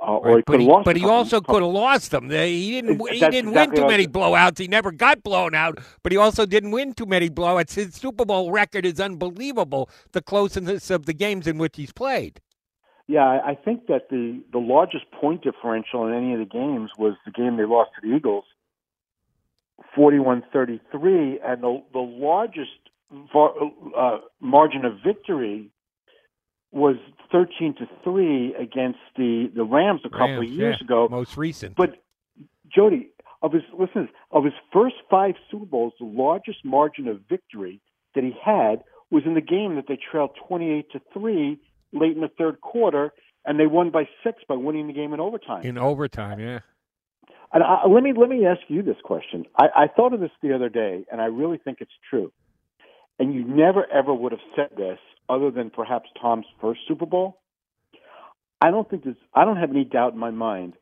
uh, 0.00 0.16
or 0.16 0.38
he 0.38 0.42
could 0.42 0.60
have 0.60 0.68
lost. 0.68 0.84
but 0.84 0.96
he 0.96 1.04
also 1.04 1.40
could 1.40 1.62
have 1.62 1.72
lost 1.72 2.10
them. 2.10 2.28
He 2.28 2.72
didn't. 2.72 3.00
He 3.08 3.20
That's 3.20 3.34
didn't 3.34 3.50
exactly 3.50 3.80
win 3.80 3.88
too 3.88 3.92
many 3.92 4.06
blowouts. 4.06 4.58
He 4.58 4.68
never 4.68 4.90
got 4.90 5.22
blown 5.22 5.54
out, 5.54 5.78
but 6.02 6.12
he 6.12 6.18
also 6.18 6.44
didn't 6.44 6.72
win 6.72 6.92
too 6.92 7.06
many 7.06 7.30
blowouts. 7.30 7.74
His 7.74 7.94
Super 7.94 8.24
Bowl 8.24 8.50
record 8.50 8.84
is 8.84 8.98
unbelievable. 9.00 9.88
The 10.12 10.22
closeness 10.22 10.90
of 10.90 11.06
the 11.06 11.14
games 11.14 11.46
in 11.46 11.58
which 11.58 11.76
he's 11.76 11.92
played. 11.92 12.40
Yeah, 13.06 13.24
I 13.24 13.50
I 13.50 13.54
think 13.54 13.86
that 13.86 14.08
the 14.10 14.42
the 14.52 14.58
largest 14.58 15.10
point 15.12 15.42
differential 15.42 16.06
in 16.06 16.14
any 16.14 16.32
of 16.32 16.40
the 16.40 16.46
games 16.46 16.90
was 16.98 17.14
the 17.24 17.32
game 17.32 17.56
they 17.56 17.64
lost 17.64 17.90
to 18.00 18.08
the 18.08 18.14
Eagles, 18.14 18.44
41-33, 19.96 21.36
and 21.44 21.62
the 21.62 21.82
the 21.92 21.98
largest 21.98 22.70
uh, 23.34 24.18
margin 24.40 24.84
of 24.84 24.94
victory 25.04 25.70
was 26.70 26.96
13 27.30 27.74
to 27.78 27.86
3 28.02 28.54
against 28.54 28.98
the 29.16 29.50
the 29.54 29.64
Rams 29.64 30.00
a 30.04 30.08
couple 30.08 30.28
Rams, 30.28 30.50
of 30.50 30.52
years 30.52 30.76
yeah, 30.80 30.84
ago. 30.84 31.08
most 31.10 31.36
recent. 31.36 31.76
But 31.76 32.02
Jody, 32.74 33.10
of 33.42 33.52
his 33.52 33.62
listen, 33.78 34.08
of 34.30 34.44
his 34.44 34.54
first 34.72 34.96
5 35.10 35.34
Super 35.50 35.66
Bowls, 35.66 35.92
the 35.98 36.06
largest 36.06 36.64
margin 36.64 37.08
of 37.08 37.20
victory 37.28 37.80
that 38.14 38.24
he 38.24 38.32
had 38.42 38.82
was 39.10 39.24
in 39.26 39.34
the 39.34 39.42
game 39.42 39.76
that 39.76 39.84
they 39.88 39.98
trailed 40.10 40.30
28 40.48 40.90
to 40.92 41.00
3 41.12 41.58
late 41.92 42.12
in 42.12 42.22
the 42.22 42.30
third 42.38 42.60
quarter 42.62 43.12
and 43.44 43.58
they 43.58 43.66
won 43.66 43.90
by 43.90 44.08
6 44.24 44.42
by 44.48 44.54
winning 44.54 44.86
the 44.86 44.92
game 44.92 45.12
in 45.12 45.20
overtime. 45.20 45.62
in 45.64 45.76
overtime, 45.76 46.38
yeah. 46.38 46.60
And 47.52 47.62
I, 47.62 47.86
let 47.86 48.02
me 48.02 48.12
let 48.16 48.28
me 48.28 48.46
ask 48.46 48.60
you 48.68 48.82
this 48.82 48.96
question. 49.04 49.44
I, 49.56 49.66
I 49.76 49.86
thought 49.88 50.14
of 50.14 50.20
this 50.20 50.30
the 50.42 50.54
other 50.54 50.68
day, 50.68 51.04
and 51.10 51.20
I 51.20 51.26
really 51.26 51.58
think 51.58 51.78
it's 51.80 51.92
true. 52.08 52.32
And 53.18 53.34
you 53.34 53.44
never 53.44 53.86
ever 53.92 54.12
would 54.14 54.32
have 54.32 54.40
said 54.56 54.76
this, 54.76 54.98
other 55.28 55.50
than 55.50 55.70
perhaps 55.70 56.08
Tom's 56.20 56.46
first 56.60 56.80
Super 56.88 57.06
Bowl. 57.06 57.38
I 58.60 58.70
don't 58.70 58.88
think 58.88 59.04
there's. 59.04 59.16
I 59.34 59.44
don't 59.44 59.58
have 59.58 59.70
any 59.70 59.84
doubt 59.84 60.14
in 60.14 60.18
my 60.18 60.30
mind 60.30 60.74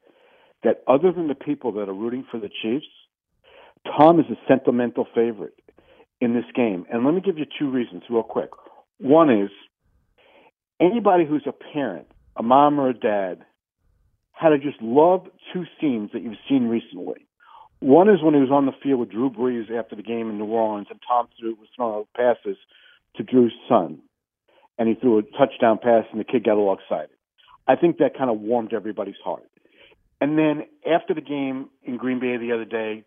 that 0.63 0.83
other 0.87 1.13
than 1.13 1.29
the 1.29 1.35
people 1.35 1.73
that 1.73 1.89
are 1.89 1.95
rooting 1.95 2.25
for 2.31 2.39
the 2.39 2.51
Chiefs, 2.63 2.87
Tom 3.87 4.21
is 4.21 4.27
a 4.31 4.37
sentimental 4.47 5.07
favorite 5.15 5.55
in 6.21 6.35
this 6.35 6.45
game. 6.55 6.85
And 6.93 7.05
let 7.05 7.15
me 7.15 7.21
give 7.21 7.39
you 7.39 7.47
two 7.59 7.71
reasons, 7.71 8.03
real 8.11 8.23
quick. 8.23 8.51
One 8.99 9.31
is 9.31 9.51
anybody 10.81 11.25
who's 11.25 11.47
a 11.47 11.53
parent, 11.53 12.07
a 12.37 12.43
mom 12.43 12.79
or 12.79 12.91
a 12.91 12.95
dad, 12.95 13.45
had 14.41 14.51
to 14.51 14.59
just 14.59 14.81
love 14.81 15.27
two 15.53 15.65
scenes 15.79 16.11
that 16.13 16.23
you've 16.23 16.39
seen 16.49 16.67
recently. 16.69 17.27
One 17.81 18.09
is 18.09 18.23
when 18.23 18.33
he 18.33 18.41
was 18.41 18.51
on 18.51 18.65
the 18.65 18.73
field 18.83 19.01
with 19.01 19.11
Drew 19.11 19.31
Brees 19.31 19.71
after 19.71 19.95
the 19.95 20.03
game 20.03 20.31
in 20.31 20.39
New 20.39 20.47
Orleans, 20.47 20.87
and 20.91 20.99
Tom 21.07 21.29
threw 21.39 21.55
was 21.55 21.69
throwing 21.77 22.07
passes 22.17 22.57
to 23.17 23.23
Drew's 23.23 23.53
son, 23.69 24.01
and 24.79 24.89
he 24.89 24.95
threw 24.95 25.19
a 25.19 25.23
touchdown 25.23 25.79
pass, 25.83 26.05
and 26.11 26.19
the 26.19 26.25
kid 26.25 26.45
got 26.45 26.57
all 26.57 26.75
excited. 26.75 27.11
I 27.69 27.77
think 27.77 27.99
that 27.99 28.17
kind 28.17 28.31
of 28.31 28.41
warmed 28.41 28.73
everybody's 28.73 29.21
heart. 29.23 29.45
And 30.23 30.39
then 30.39 30.63
after 30.91 31.13
the 31.13 31.21
game 31.21 31.69
in 31.83 31.99
Green 31.99 32.19
Bay 32.19 32.39
the 32.39 32.53
other 32.53 32.65
day, 32.65 33.05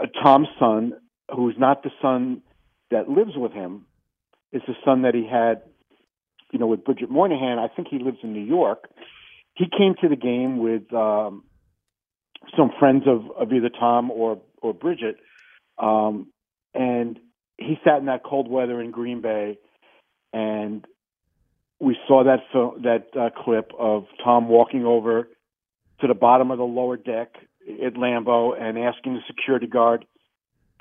uh, 0.00 0.06
Tom's 0.22 0.48
son, 0.58 0.94
who's 1.34 1.56
not 1.58 1.82
the 1.82 1.90
son 2.00 2.40
that 2.90 3.10
lives 3.10 3.32
with 3.36 3.52
him, 3.52 3.84
is 4.52 4.62
the 4.66 4.74
son 4.84 5.02
that 5.02 5.14
he 5.14 5.26
had, 5.30 5.62
you 6.50 6.58
know, 6.58 6.66
with 6.66 6.84
Bridget 6.84 7.10
Moynahan. 7.10 7.58
I 7.58 7.68
think 7.74 7.88
he 7.88 7.98
lives 7.98 8.18
in 8.22 8.32
New 8.32 8.44
York 8.44 8.88
he 9.56 9.66
came 9.66 9.94
to 10.02 10.08
the 10.08 10.16
game 10.16 10.58
with 10.58 10.92
um, 10.92 11.44
some 12.56 12.70
friends 12.78 13.04
of, 13.06 13.30
of 13.36 13.52
either 13.52 13.70
Tom 13.70 14.10
or 14.10 14.40
or 14.62 14.72
Bridget, 14.72 15.16
um, 15.78 16.28
and 16.74 17.18
he 17.58 17.76
sat 17.84 17.98
in 17.98 18.06
that 18.06 18.22
cold 18.22 18.48
weather 18.48 18.80
in 18.80 18.90
Green 18.90 19.20
Bay, 19.20 19.58
and 20.32 20.84
we 21.80 21.96
saw 22.06 22.24
that 22.24 22.40
fil- 22.52 22.76
that 22.82 23.08
uh, 23.18 23.30
clip 23.42 23.72
of 23.78 24.04
Tom 24.22 24.48
walking 24.48 24.84
over 24.84 25.28
to 26.00 26.06
the 26.06 26.14
bottom 26.14 26.50
of 26.50 26.58
the 26.58 26.64
lower 26.64 26.96
deck 26.96 27.34
at 27.84 27.94
Lambeau 27.94 28.60
and 28.60 28.78
asking 28.78 29.14
the 29.14 29.20
security 29.26 29.66
guard 29.66 30.04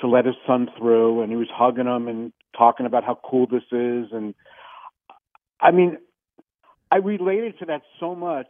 to 0.02 0.08
let 0.08 0.26
his 0.26 0.36
son 0.46 0.68
through, 0.78 1.22
and 1.22 1.32
he 1.32 1.38
was 1.38 1.48
hugging 1.52 1.88
him 1.88 2.10
and 2.10 2.34
talking 2.58 2.86
about 2.86 3.06
how 3.06 3.18
cool 3.24 3.48
this 3.48 3.64
is, 3.72 4.12
and 4.12 4.36
I 5.62 5.72
mean, 5.72 5.98
I 6.92 6.98
related 6.98 7.60
to 7.60 7.66
that 7.66 7.82
so 8.00 8.16
much 8.16 8.48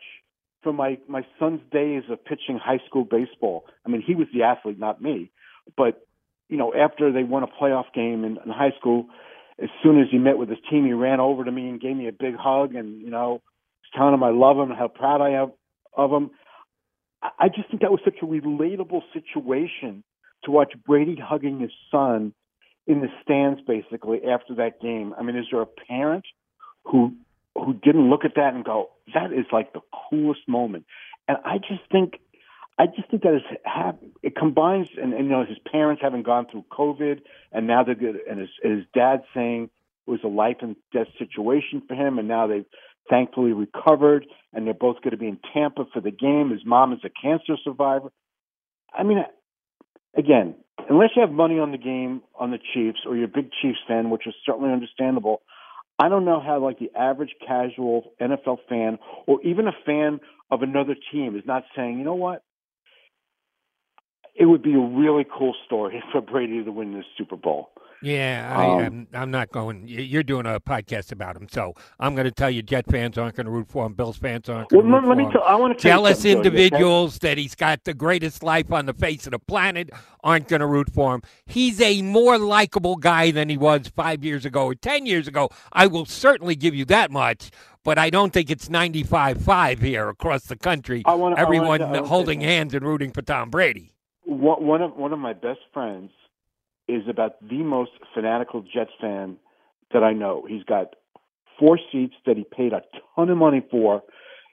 from 0.62 0.76
my 0.76 0.98
my 1.08 1.26
son's 1.39 1.62
days 1.71 2.04
of 2.10 2.24
pitching 2.26 2.58
high 2.58 2.80
school 2.88 3.06
baseball. 3.06 3.65
I 3.86 3.89
mean, 3.89 4.02
he 4.02 4.15
was 4.15 4.28
the 4.34 4.43
athlete, 4.43 4.80
not 4.80 5.02
me. 5.02 5.32
But 5.78 6.06
you 6.50 6.58
know, 6.58 6.74
after 6.74 7.12
they 7.12 7.24
won 7.24 7.43
a 7.43 7.48
playoff 7.48 7.93
game 7.93 8.24
in, 8.24 8.38
in 8.43 8.52
high 8.52 8.74
school, 8.80 9.08
as 9.62 9.69
soon 9.82 10.00
as 10.00 10.08
he 10.12 10.17
met 10.17 10.38
with 10.38 10.50
his 10.50 10.60
team, 10.69 10.86
he 10.86 10.93
ran 10.93 11.19
over 11.19 11.43
to 11.43 11.52
me 11.52 11.69
and 11.69 11.80
gave 11.80 11.95
me 11.95 12.08
a 12.08 12.12
big 12.12 12.36
hug, 12.36 12.76
and 12.76 13.02
you 13.02 13.10
know, 13.10 13.34
was 13.34 13.41
telling 13.95 14.13
him 14.13 14.24
I 14.24 14.32
love 14.32 14.58
him 14.58 14.69
and 14.69 14.78
how 14.78 14.88
proud 14.88 15.21
I 15.21 15.41
am 15.41 15.54
of 15.95 16.12
him. 16.12 16.32
I, 17.21 17.30
I 17.39 17.48
just 17.48 17.69
think 17.69 17.82
that 17.82 17.91
was 17.91 18.02
such 18.04 18.17
a 18.21 18.26
relatable 18.26 19.02
situation 19.13 20.04
to 20.43 20.52
watch 20.52 20.74
Brady 20.86 21.15
hugging 21.15 21.60
his 21.60 21.71
son 21.89 22.34
in 22.88 23.02
the 23.02 23.08
stands, 23.24 23.62
basically 23.65 24.21
after 24.26 24.56
that 24.56 24.82
game. 24.82 25.13
I 25.17 25.24
mean, 25.24 25.36
is 25.36 25.45
there 25.52 25.62
a 25.62 25.65
parent 25.65 26.26
who 26.84 27.15
who 27.55 27.73
didn't 27.73 28.09
look 28.09 28.25
at 28.25 28.35
that 28.35 28.53
and 28.53 28.63
go, 28.63 28.89
"That 29.13 29.31
is 29.31 29.45
like 29.51 29.73
the 29.73 29.81
coolest 30.09 30.47
moment." 30.47 30.85
And 31.27 31.37
I 31.43 31.57
just 31.57 31.81
think, 31.91 32.19
I 32.77 32.85
just 32.87 33.09
think 33.09 33.23
that 33.23 33.35
is 33.35 33.41
have, 33.63 33.97
it 34.21 34.35
combines, 34.35 34.87
and, 35.01 35.13
and 35.13 35.25
you 35.25 35.31
know, 35.31 35.45
his 35.45 35.57
parents 35.71 36.01
having 36.01 36.23
gone 36.23 36.47
through 36.51 36.65
COVID, 36.71 37.21
and 37.51 37.67
now 37.67 37.83
they're 37.83 37.95
good, 37.95 38.17
and 38.29 38.39
his, 38.39 38.49
his 38.61 38.83
dad 38.93 39.23
saying 39.33 39.69
it 40.07 40.11
was 40.11 40.19
a 40.23 40.27
life 40.27 40.57
and 40.61 40.75
death 40.93 41.07
situation 41.17 41.81
for 41.87 41.95
him, 41.95 42.19
and 42.19 42.27
now 42.27 42.47
they've 42.47 42.65
thankfully 43.09 43.53
recovered, 43.53 44.25
and 44.53 44.65
they're 44.65 44.73
both 44.73 45.01
going 45.01 45.11
to 45.11 45.17
be 45.17 45.27
in 45.27 45.39
Tampa 45.53 45.85
for 45.93 46.01
the 46.01 46.11
game. 46.11 46.51
His 46.51 46.65
mom 46.65 46.93
is 46.93 46.99
a 47.03 47.09
cancer 47.09 47.55
survivor. 47.63 48.11
I 48.93 49.03
mean, 49.03 49.23
again, 50.15 50.55
unless 50.89 51.09
you 51.15 51.21
have 51.21 51.31
money 51.31 51.59
on 51.59 51.71
the 51.71 51.77
game 51.77 52.21
on 52.39 52.51
the 52.51 52.59
Chiefs, 52.73 52.99
or 53.05 53.15
you're 53.15 53.25
a 53.25 53.27
big 53.27 53.49
Chiefs 53.61 53.79
fan, 53.87 54.09
which 54.09 54.27
is 54.27 54.33
certainly 54.45 54.71
understandable. 54.71 55.41
I 55.97 56.10
don't 56.10 56.25
know 56.25 56.41
how 56.41 56.60
like 56.60 56.79
the 56.79 56.91
average 56.97 57.36
casual 57.45 58.12
NFL 58.21 58.58
fan 58.67 58.99
or 59.27 59.41
even 59.43 59.67
a 59.67 59.71
fan 59.86 60.19
of 60.51 60.62
another 60.62 60.95
team 61.12 61.36
is 61.36 61.43
not 61.45 61.63
saying, 61.75 61.97
you 61.97 62.05
know 62.05 62.15
what? 62.15 62.43
It 64.36 64.45
would 64.45 64.62
be 64.62 64.73
a 64.73 64.79
really 64.79 65.25
cool 65.25 65.55
story 65.65 66.03
for 66.12 66.21
Brady 66.21 66.63
to 66.63 66.71
win 66.71 66.93
this 66.93 67.05
Super 67.17 67.38
Bowl. 67.38 67.69
Yeah, 68.01 68.53
I, 68.55 68.65
Um, 68.65 68.79
I'm, 68.81 69.08
I'm 69.13 69.31
not 69.31 69.51
going. 69.51 69.84
You're 69.88 70.23
doing 70.23 70.45
a 70.45 70.60
podcast 70.60 71.12
about 71.12 71.36
him, 71.38 71.47
so 71.49 71.73
I'm 71.99 72.13
going 72.15 72.25
to 72.25 72.31
tell 72.31 72.49
you, 72.51 72.62
Jet 72.62 72.86
fans 72.89 73.17
aren't 73.17 73.36
going 73.36 73.45
to 73.45 73.51
root 73.51 73.67
for 73.69 73.86
him. 73.86 73.93
Bills 73.93 74.17
fans 74.17 74.47
aren't 74.49 74.71
Well, 74.71 74.81
root 74.84 74.91
let, 74.93 75.08
let 75.08 75.17
me 75.17 75.23
him. 75.25 75.31
tell. 75.31 75.43
I 75.43 75.55
want 75.55 75.77
to 75.77 75.81
Jealous 75.81 76.17
something, 76.19 76.34
Jody, 76.38 76.47
okay? 76.49 76.65
individuals 76.65 77.19
that 77.19 77.38
he's 77.38 77.55
got 77.55 77.84
the 77.84 77.93
greatest 77.93 78.43
life 78.43 78.71
on 78.71 78.86
the 78.86 78.93
face 78.93 79.25
of 79.25 79.31
the 79.31 79.39
planet 79.39 79.89
aren't 80.23 80.47
going 80.47 80.60
to 80.60 80.67
root 80.67 80.91
for 80.93 81.15
him. 81.15 81.21
He's 81.45 81.79
a 81.81 82.01
more 82.01 82.38
likable 82.38 82.95
guy 82.97 83.31
than 83.31 83.49
he 83.49 83.58
was 83.58 83.88
five 83.88 84.23
years 84.23 84.45
ago 84.45 84.65
or 84.65 84.75
10 84.75 85.05
years 85.05 85.27
ago. 85.27 85.49
I 85.71 85.88
will 85.88 86.05
certainly 86.05 86.55
give 86.55 86.75
you 86.75 86.86
that 86.86 87.12
much, 87.12 87.49
but 87.84 87.97
I 87.97 88.10
don't 88.10 88.34
think 88.34 88.49
it's 88.49 88.69
95 88.69 89.41
5 89.41 89.79
here 89.79 90.10
across 90.10 90.43
the 90.45 90.55
country. 90.58 91.01
I 91.05 91.13
wanna- 91.15 91.38
Everyone 91.38 91.79
wanna 91.81 92.05
holding 92.05 92.41
hands 92.41 92.73
and 92.73 92.86
rooting 92.86 93.12
for 93.12 93.21
Tom 93.21 93.49
Brady. 93.49 93.91
one 94.25 94.81
of 94.81 94.95
one 94.97 95.13
of 95.13 95.19
my 95.19 95.34
best 95.34 95.60
friends 95.73 96.12
is 96.88 97.04
about 97.10 97.36
the 97.48 97.63
most 97.63 97.91
fanatical 98.13 98.62
Jets 98.62 98.91
fan 99.02 99.38
that 99.93 100.04
I 100.04 100.13
know. 100.13 100.45
He's 100.48 100.63
got 100.63 100.95
four 101.60 101.80
seats 101.91 102.15
that 102.26 102.38
he 102.38 102.43
paid 102.43 102.74
a 102.74 102.82
ton 103.15 103.30
of 103.30 103.38
money 103.38 103.65
for 103.71 104.04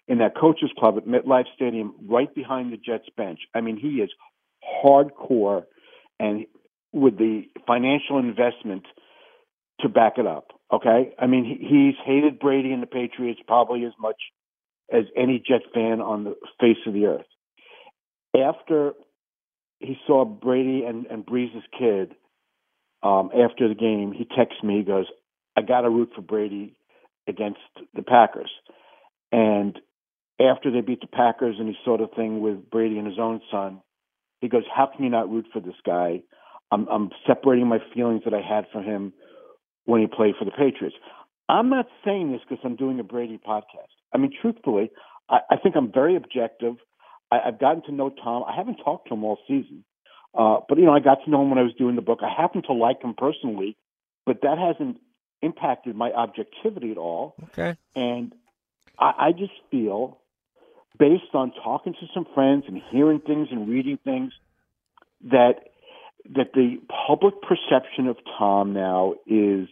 in 0.09 0.19
that 0.19 0.37
coaches 0.37 0.71
club 0.79 0.97
at 0.97 1.07
MetLife 1.07 1.47
Stadium, 1.55 1.95
right 2.07 2.33
behind 2.35 2.73
the 2.73 2.77
Jets 2.77 3.09
bench. 3.17 3.41
I 3.55 3.61
mean, 3.61 3.77
he 3.77 4.03
is 4.03 4.11
hardcore, 4.85 5.65
and 6.19 6.47
with 6.93 7.19
the 7.19 7.45
financial 7.67 8.19
investment 8.19 8.85
to 9.81 9.89
back 9.89 10.15
it 10.19 10.27
up. 10.27 10.49
Okay, 10.73 11.15
I 11.19 11.27
mean, 11.27 11.45
he, 11.45 11.67
he's 11.67 11.95
hated 12.05 12.39
Brady 12.39 12.73
and 12.73 12.83
the 12.83 12.87
Patriots 12.87 13.41
probably 13.47 13.85
as 13.85 13.93
much 14.01 14.17
as 14.93 15.05
any 15.17 15.39
Jet 15.39 15.63
fan 15.73 16.01
on 16.01 16.25
the 16.25 16.35
face 16.61 16.79
of 16.87 16.95
the 16.95 17.07
earth. 17.07 17.27
After 18.37 18.93
he 19.81 19.97
saw 20.07 20.25
Brady 20.25 20.85
and, 20.85 21.07
and 21.07 21.27
Brees's 21.27 21.65
kid 21.79 22.15
um, 23.03 23.31
after 23.35 23.69
the 23.69 23.75
game. 23.75 24.13
He 24.13 24.25
texts 24.25 24.63
me. 24.63 24.79
He 24.79 24.85
goes, 24.85 25.07
"I 25.57 25.63
got 25.63 25.83
to 25.83 25.91
root 25.91 26.11
for 26.15 26.23
Brady 26.23 26.77
against 27.29 27.61
the 27.95 28.03
Packers." 28.03 28.51
And 29.31 29.79
after 30.41 30.71
they 30.71 30.81
beat 30.81 31.01
the 31.01 31.07
Packers, 31.07 31.57
and 31.59 31.69
he 31.69 31.77
saw 31.85 31.97
the 31.97 32.09
thing 32.15 32.41
with 32.41 32.71
Brady 32.71 32.99
and 32.99 33.07
his 33.07 33.19
own 33.19 33.41
son, 33.51 33.81
he 34.41 34.49
goes, 34.49 34.65
"How 34.75 34.87
can 34.87 35.05
you 35.05 35.11
not 35.11 35.31
root 35.31 35.47
for 35.53 35.61
this 35.61 35.81
guy? 35.85 36.23
I'm, 36.73 36.89
I'm 36.89 37.11
separating 37.27 37.69
my 37.69 37.79
feelings 37.95 38.23
that 38.25 38.33
I 38.33 38.41
had 38.41 38.65
for 38.73 38.83
him 38.83 39.13
when 39.85 40.01
he 40.01 40.07
played 40.07 40.35
for 40.39 40.47
the 40.47 40.51
Patriots. 40.51 40.97
I'm 41.49 41.69
not 41.69 41.87
saying 42.05 42.33
this 42.33 42.41
because 42.49 42.63
I'm 42.65 42.77
doing 42.77 42.99
a 42.99 43.05
Brady 43.05 43.39
podcast. 43.47 43.93
I 44.15 44.19
mean, 44.19 44.33
truthfully, 44.41 44.91
I, 45.29 45.41
I 45.51 45.57
think 45.57 45.77
I'm 45.77 45.93
very 45.93 46.17
objective. 46.17 46.77
I, 47.31 47.41
I've 47.47 47.61
gotten 47.61 47.83
to 47.85 47.93
know 47.93 48.11
Tom. 48.11 48.45
I 48.49 48.57
haven't 48.57 48.79
talked 48.83 49.09
to 49.09 49.15
him 49.15 49.25
all 49.25 49.39
season, 49.47 49.85
uh, 50.35 50.61
but 50.69 50.79
you 50.79 50.85
know, 50.85 50.95
I 50.95 51.01
got 51.01 51.25
to 51.25 51.31
know 51.31 51.43
him 51.43 51.51
when 51.51 51.59
I 51.59 51.63
was 51.63 51.75
doing 51.75 51.97
the 51.97 52.03
book. 52.03 52.21
I 52.23 52.33
happen 52.33 52.63
to 52.63 52.73
like 52.73 53.03
him 53.03 53.15
personally, 53.15 53.77
but 54.25 54.43
that 54.43 54.59
hasn't 54.59 54.99
impacted 55.43 55.95
my 55.97 56.13
objectivity 56.13 56.91
at 56.91 56.99
all. 56.99 57.35
Okay. 57.45 57.77
And 57.95 58.33
I, 58.99 59.13
I 59.19 59.33
just 59.33 59.53
feel, 59.71 60.19
based 60.99 61.35
on 61.35 61.53
talking 61.53 61.93
to 61.95 62.07
some 62.15 62.27
friends 62.35 62.65
and 62.69 62.81
hearing 62.91 63.21
things 63.21 63.49
and 63.51 63.69
reading 63.69 63.99
things, 64.05 64.33
that 65.31 65.69
that 66.37 66.53
the 66.55 66.81
public 67.07 67.35
perception 67.43 68.07
of 68.07 68.17
Tom 68.39 68.73
now 68.73 69.15
is, 69.27 69.69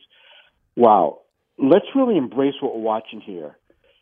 wow, 0.75 1.20
let's 1.59 1.87
really 1.94 2.16
embrace 2.16 2.55
what 2.61 2.75
we're 2.75 2.83
watching 2.83 3.20
here. 3.20 3.57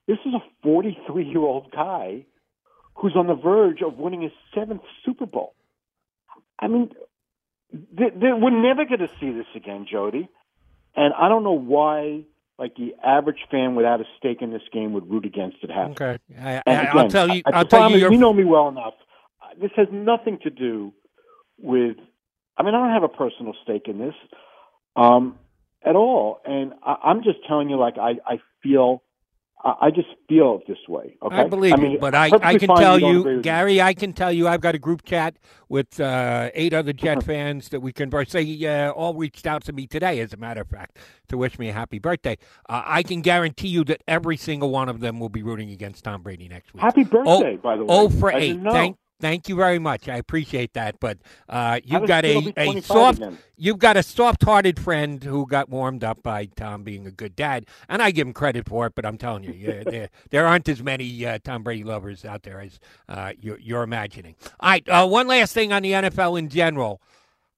This 0.07 0.16
is 0.25 0.33
a 0.33 0.42
43 0.62 1.25
year 1.25 1.40
old 1.40 1.71
guy 1.71 2.25
who's 2.94 3.14
on 3.14 3.27
the 3.27 3.35
verge 3.35 3.83
of 3.83 3.99
winning 3.99 4.23
his 4.23 4.33
seventh 4.55 4.81
Super 5.05 5.27
Bowl. 5.27 5.55
I 6.59 6.68
mean, 6.68 6.90
they, 7.73 8.11
they, 8.11 8.33
we're 8.33 8.51
never 8.51 8.85
going 8.85 9.01
to 9.01 9.11
see 9.21 9.31
this 9.31 9.47
again, 9.55 9.87
Jody. 9.90 10.29
And 10.97 11.14
I 11.14 11.29
don't 11.29 11.44
know 11.44 11.53
why, 11.53 12.25
like 12.59 12.75
the 12.77 12.94
average 13.05 13.40
fan 13.51 13.75
without 13.75 14.01
a 14.01 14.05
stake 14.18 14.42
in 14.42 14.51
this 14.51 14.62
game 14.73 14.92
would 14.94 15.09
root 15.09 15.25
against 15.25 15.59
it 15.62 15.71
happening. 15.71 15.92
Okay, 15.92 16.62
I, 16.66 16.94
will 16.94 17.09
tell 17.09 17.29
you. 17.29 17.42
I, 17.47 17.59
will 17.59 17.68
tell 17.68 17.90
you. 17.90 18.11
you 18.11 18.18
know 18.18 18.33
me 18.33 18.44
well 18.44 18.68
enough. 18.68 18.94
This 19.61 19.71
has 19.77 19.88
nothing 19.92 20.38
to 20.42 20.51
do 20.51 20.92
with. 21.59 21.97
I 22.57 22.64
mean, 22.64 22.75
I 22.75 22.79
don't 22.79 22.90
have 22.90 23.05
a 23.05 23.09
personal 23.09 23.55
stake 23.62 23.87
in 23.87 23.99
this 23.99 24.14
um, 24.97 25.38
at 25.85 25.94
all, 25.94 26.40
and 26.44 26.73
I, 26.83 26.97
I'm 27.05 27.23
just 27.23 27.38
telling 27.47 27.71
you, 27.71 27.79
like 27.79 27.99
I, 27.99 28.16
I 28.27 28.40
feel. 28.62 29.03
I 29.64 29.75
I 29.81 29.90
just 29.90 30.09
feel 30.29 30.61
this 30.66 30.79
way. 30.88 31.16
Okay, 31.23 31.37
I 31.37 31.49
believe 31.49 31.79
mean, 31.79 31.92
you, 31.92 31.99
but 31.99 32.14
I, 32.14 32.31
I 32.42 32.59
can 32.59 32.68
tell 32.68 32.99
you. 32.99 33.40
Gary, 33.42 33.81
I 33.81 33.94
can 33.94 34.12
tell 34.12 34.33
you, 34.33 34.47
I've 34.49 34.61
got 34.61 34.75
a 34.75 34.79
group 34.79 35.05
chat 35.05 35.37
with 35.68 36.01
uh, 36.01 36.51
eight 36.55 36.73
other 36.75 36.92
Jet 36.92 37.23
fans 37.23 37.68
that 37.71 37.81
we 37.81 37.92
converse. 37.92 38.33
They 38.33 38.66
uh, 38.66 38.90
all 38.90 39.14
reached 39.14 39.47
out 39.47 39.64
to 39.64 39.73
me 39.73 39.87
today, 39.87 40.21
as 40.21 40.33
a 40.33 40.37
matter 40.37 40.61
of 40.61 40.68
fact, 40.68 40.99
to 41.29 41.38
wish 41.38 41.59
me 41.59 41.68
a 41.68 41.73
happy 41.73 41.99
birthday. 41.99 42.38
Uh, 42.68 42.83
I 42.85 43.03
can 43.03 43.21
guarantee 43.21 43.68
you 43.68 43.85
that 43.85 44.03
every 44.07 44.37
single 44.37 44.71
one 44.71 44.88
of 44.88 45.01
them 45.01 45.21
will 45.21 45.29
be 45.29 45.42
rooting 45.42 45.71
against 45.71 46.05
Tom 46.05 46.23
Brady 46.23 46.49
next 46.49 46.73
week. 46.75 46.83
Happy 46.83 47.05
birthday, 47.05 47.57
by 47.57 47.77
the 47.77 47.85
way. 47.85 47.88
Oh 47.90 48.09
for 48.09 48.33
I 48.33 48.38
eight. 48.38 48.62
Thank, 48.62 48.97
thank 49.20 49.48
you 49.48 49.57
very 49.57 49.78
much. 49.78 50.09
I 50.09 50.16
appreciate 50.16 50.74
that. 50.74 51.00
But 51.00 51.18
uh, 51.48 51.81
you've 51.85 52.07
got 52.07 52.24
a, 52.24 52.52
a 52.57 52.81
soft, 52.81 53.18
again? 53.18 53.38
you've 53.57 53.78
got 53.78 53.96
a 53.96 54.02
soft-hearted 54.02 54.78
friend 54.78 55.22
who 55.22 55.46
got 55.46 55.68
warmed 55.68 56.04
up 56.04 56.22
by 56.22 56.46
Tom 56.46 56.83
being 56.83 57.07
a 57.07 57.11
good 57.11 57.37
dad, 57.37 57.66
and 57.88 58.02
I 58.02 58.11
give 58.11 58.26
him 58.26 58.33
credit 58.33 58.68
for 58.68 58.87
it. 58.87 58.94
But 58.94 59.07
I'm 59.07 59.18
telling 59.18 59.44
you, 59.44 59.52
yeah, 59.52 59.83
there, 59.85 60.09
there 60.31 60.46
aren't 60.46 60.68
as 60.68 60.83
many 60.83 61.26
uh, 61.26 61.38
Tom 61.42 61.62
Brady 61.62 61.85
lovers 61.85 62.24
out 62.24 62.42
there 62.42 62.61
as 62.61 62.81
uh, 63.09 63.33
you're, 63.40 63.59
you're 63.59 63.83
imagining. 63.83 64.35
All 64.61 64.70
right, 64.70 64.88
uh, 64.88 65.07
one 65.07 65.26
last 65.26 65.52
thing 65.52 65.72
on 65.72 65.83
the 65.83 65.92
NFL 65.92 66.38
in 66.38 66.48
general. 66.48 67.00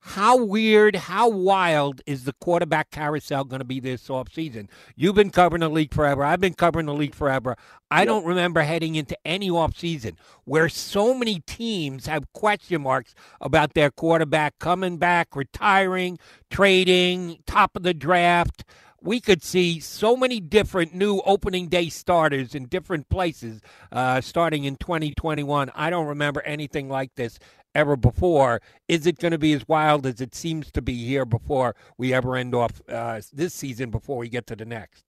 How 0.02 0.42
weird, 0.42 0.96
how 0.96 1.28
wild 1.28 2.00
is 2.06 2.24
the 2.24 2.32
quarterback 2.32 2.90
carousel 2.90 3.44
going 3.44 3.60
to 3.60 3.66
be 3.66 3.80
this 3.80 4.08
offseason? 4.08 4.68
You've 4.96 5.14
been 5.14 5.30
covering 5.30 5.60
the 5.60 5.68
league 5.68 5.92
forever. 5.92 6.24
I've 6.24 6.40
been 6.40 6.54
covering 6.54 6.86
the 6.86 6.94
league 6.94 7.14
forever. 7.14 7.56
I 7.90 8.06
don't 8.06 8.24
remember 8.24 8.62
heading 8.62 8.94
into 8.94 9.16
any 9.26 9.50
offseason 9.50 10.16
where 10.44 10.70
so 10.70 11.12
many 11.12 11.40
teams 11.40 12.06
have 12.06 12.32
question 12.32 12.82
marks 12.82 13.14
about 13.42 13.74
their 13.74 13.90
quarterback 13.90 14.58
coming 14.58 14.96
back, 14.96 15.36
retiring, 15.36 16.18
trading, 16.50 17.42
top 17.46 17.76
of 17.76 17.82
the 17.82 17.94
draft. 17.94 18.64
We 19.02 19.20
could 19.20 19.42
see 19.42 19.80
so 19.80 20.14
many 20.14 20.40
different 20.40 20.94
new 20.94 21.22
opening 21.24 21.68
day 21.68 21.88
starters 21.88 22.54
in 22.54 22.66
different 22.66 23.08
places 23.08 23.60
uh, 23.90 24.20
starting 24.20 24.64
in 24.64 24.76
2021. 24.76 25.70
I 25.74 25.88
don't 25.88 26.06
remember 26.06 26.42
anything 26.42 26.88
like 26.88 27.14
this 27.14 27.38
ever 27.74 27.96
before. 27.96 28.60
Is 28.88 29.06
it 29.06 29.18
going 29.18 29.32
to 29.32 29.38
be 29.38 29.52
as 29.52 29.66
wild 29.68 30.06
as 30.06 30.20
it 30.20 30.34
seems 30.34 30.70
to 30.72 30.82
be 30.82 30.94
here 31.04 31.24
before 31.24 31.74
we 31.98 32.12
ever 32.12 32.36
end 32.36 32.54
off 32.54 32.80
uh, 32.88 33.20
this 33.32 33.54
season 33.54 33.90
before 33.90 34.16
we 34.16 34.28
get 34.28 34.46
to 34.48 34.56
the 34.56 34.64
next? 34.64 35.04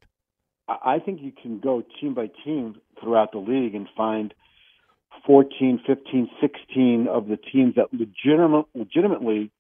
I 0.69 0.99
think 0.99 1.21
you 1.21 1.33
can 1.33 1.59
go 1.59 1.83
team 2.01 2.15
by 2.15 2.31
team 2.45 2.77
throughout 3.01 3.33
the 3.33 3.39
league 3.39 3.75
and 3.75 3.89
find 3.97 4.33
14, 5.27 5.81
15, 5.87 6.31
16 6.41 7.09
of 7.09 7.29
the 7.29 7.37
teams 7.37 7.75
that 7.75 7.93
legitimate, 7.93 8.67
legitimately 8.75 9.51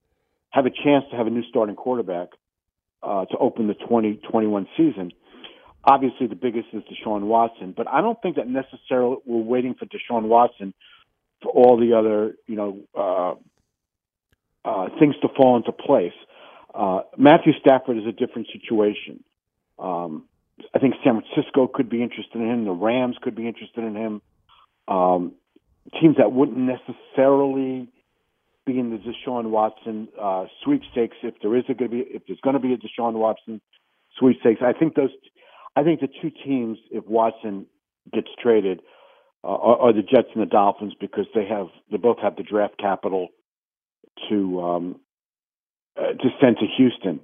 have 0.50 0.66
a 0.66 0.70
chance 0.70 1.04
to 1.10 1.16
have 1.16 1.26
a 1.26 1.30
new 1.30 1.42
starting 1.48 1.76
quarterback 1.76 2.28
uh, 3.02 3.24
to 3.26 3.36
open 3.38 3.66
the 3.66 3.74
2021 3.74 4.68
season. 4.76 5.12
Obviously, 5.84 6.28
the 6.28 6.36
biggest 6.36 6.68
is 6.72 6.82
Deshaun 6.84 7.22
Watson, 7.22 7.74
but 7.76 7.88
I 7.88 8.00
don't 8.00 8.20
think 8.22 8.36
that 8.36 8.46
necessarily 8.48 9.16
we're 9.26 9.42
waiting 9.42 9.74
for 9.74 9.86
Deshaun 9.86 10.24
Watson 10.24 10.72
for 11.42 11.50
all 11.50 11.76
the 11.76 11.94
other, 11.96 12.36
you 12.46 12.56
know, 12.56 12.80
uh, 12.96 13.34
uh, 14.64 14.88
things 14.98 15.14
to 15.22 15.28
fall 15.36 15.56
into 15.56 15.72
place. 15.72 16.12
Uh, 16.74 17.00
Matthew 17.16 17.52
Stafford 17.60 17.98
is 17.98 18.06
a 18.06 18.12
different 18.12 18.48
situation. 18.52 19.22
Um, 19.78 20.28
I 20.74 20.78
think 20.78 20.94
San 21.04 21.20
Francisco 21.20 21.66
could 21.66 21.88
be 21.88 22.02
interested 22.02 22.36
in 22.36 22.48
him. 22.48 22.64
The 22.64 22.72
Rams 22.72 23.16
could 23.20 23.34
be 23.34 23.46
interested 23.46 23.84
in 23.84 23.96
him. 23.96 24.22
Um, 24.88 25.32
teams 26.00 26.16
that 26.18 26.32
wouldn't 26.32 26.58
necessarily 26.58 27.88
be 28.64 28.78
in 28.78 28.90
the 28.90 28.98
Deshaun 28.98 29.50
Watson 29.50 30.08
uh, 30.20 30.46
sweepstakes 30.62 31.16
if 31.22 31.34
there 31.42 31.56
is 31.56 31.64
going 31.64 31.78
to 31.78 31.88
be 31.88 31.98
if 31.98 32.22
there's 32.26 32.40
going 32.40 32.54
to 32.54 32.60
be 32.60 32.72
a 32.72 32.76
Deshaun 32.76 33.14
Watson 33.14 33.60
sweepstakes. 34.18 34.60
I 34.62 34.72
think 34.72 34.94
those. 34.94 35.10
I 35.74 35.82
think 35.82 36.00
the 36.00 36.08
two 36.20 36.30
teams, 36.30 36.78
if 36.90 37.06
Watson 37.06 37.66
gets 38.12 38.28
traded, 38.40 38.80
uh, 39.44 39.48
are, 39.48 39.92
the 39.92 40.02
Jets 40.02 40.28
and 40.34 40.42
the 40.42 40.46
Dolphins 40.46 40.94
because 41.00 41.26
they 41.34 41.44
have 41.46 41.66
they 41.90 41.96
both 41.96 42.18
have 42.22 42.36
the 42.36 42.42
draft 42.44 42.78
capital 42.78 43.28
to 44.28 44.60
um, 44.60 45.00
uh, 45.98 46.12
to 46.12 46.28
send 46.40 46.58
to 46.58 46.66
Houston. 46.76 47.20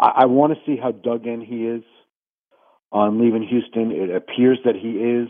I, 0.00 0.22
I 0.22 0.26
want 0.26 0.52
to 0.52 0.58
see 0.66 0.76
how 0.80 0.92
dug 0.92 1.26
in 1.26 1.40
he 1.40 1.66
is 1.66 1.82
on 2.92 3.20
leaving 3.20 3.46
Houston. 3.46 3.92
It 3.92 4.14
appears 4.14 4.58
that 4.64 4.74
he 4.74 4.90
is, 4.90 5.28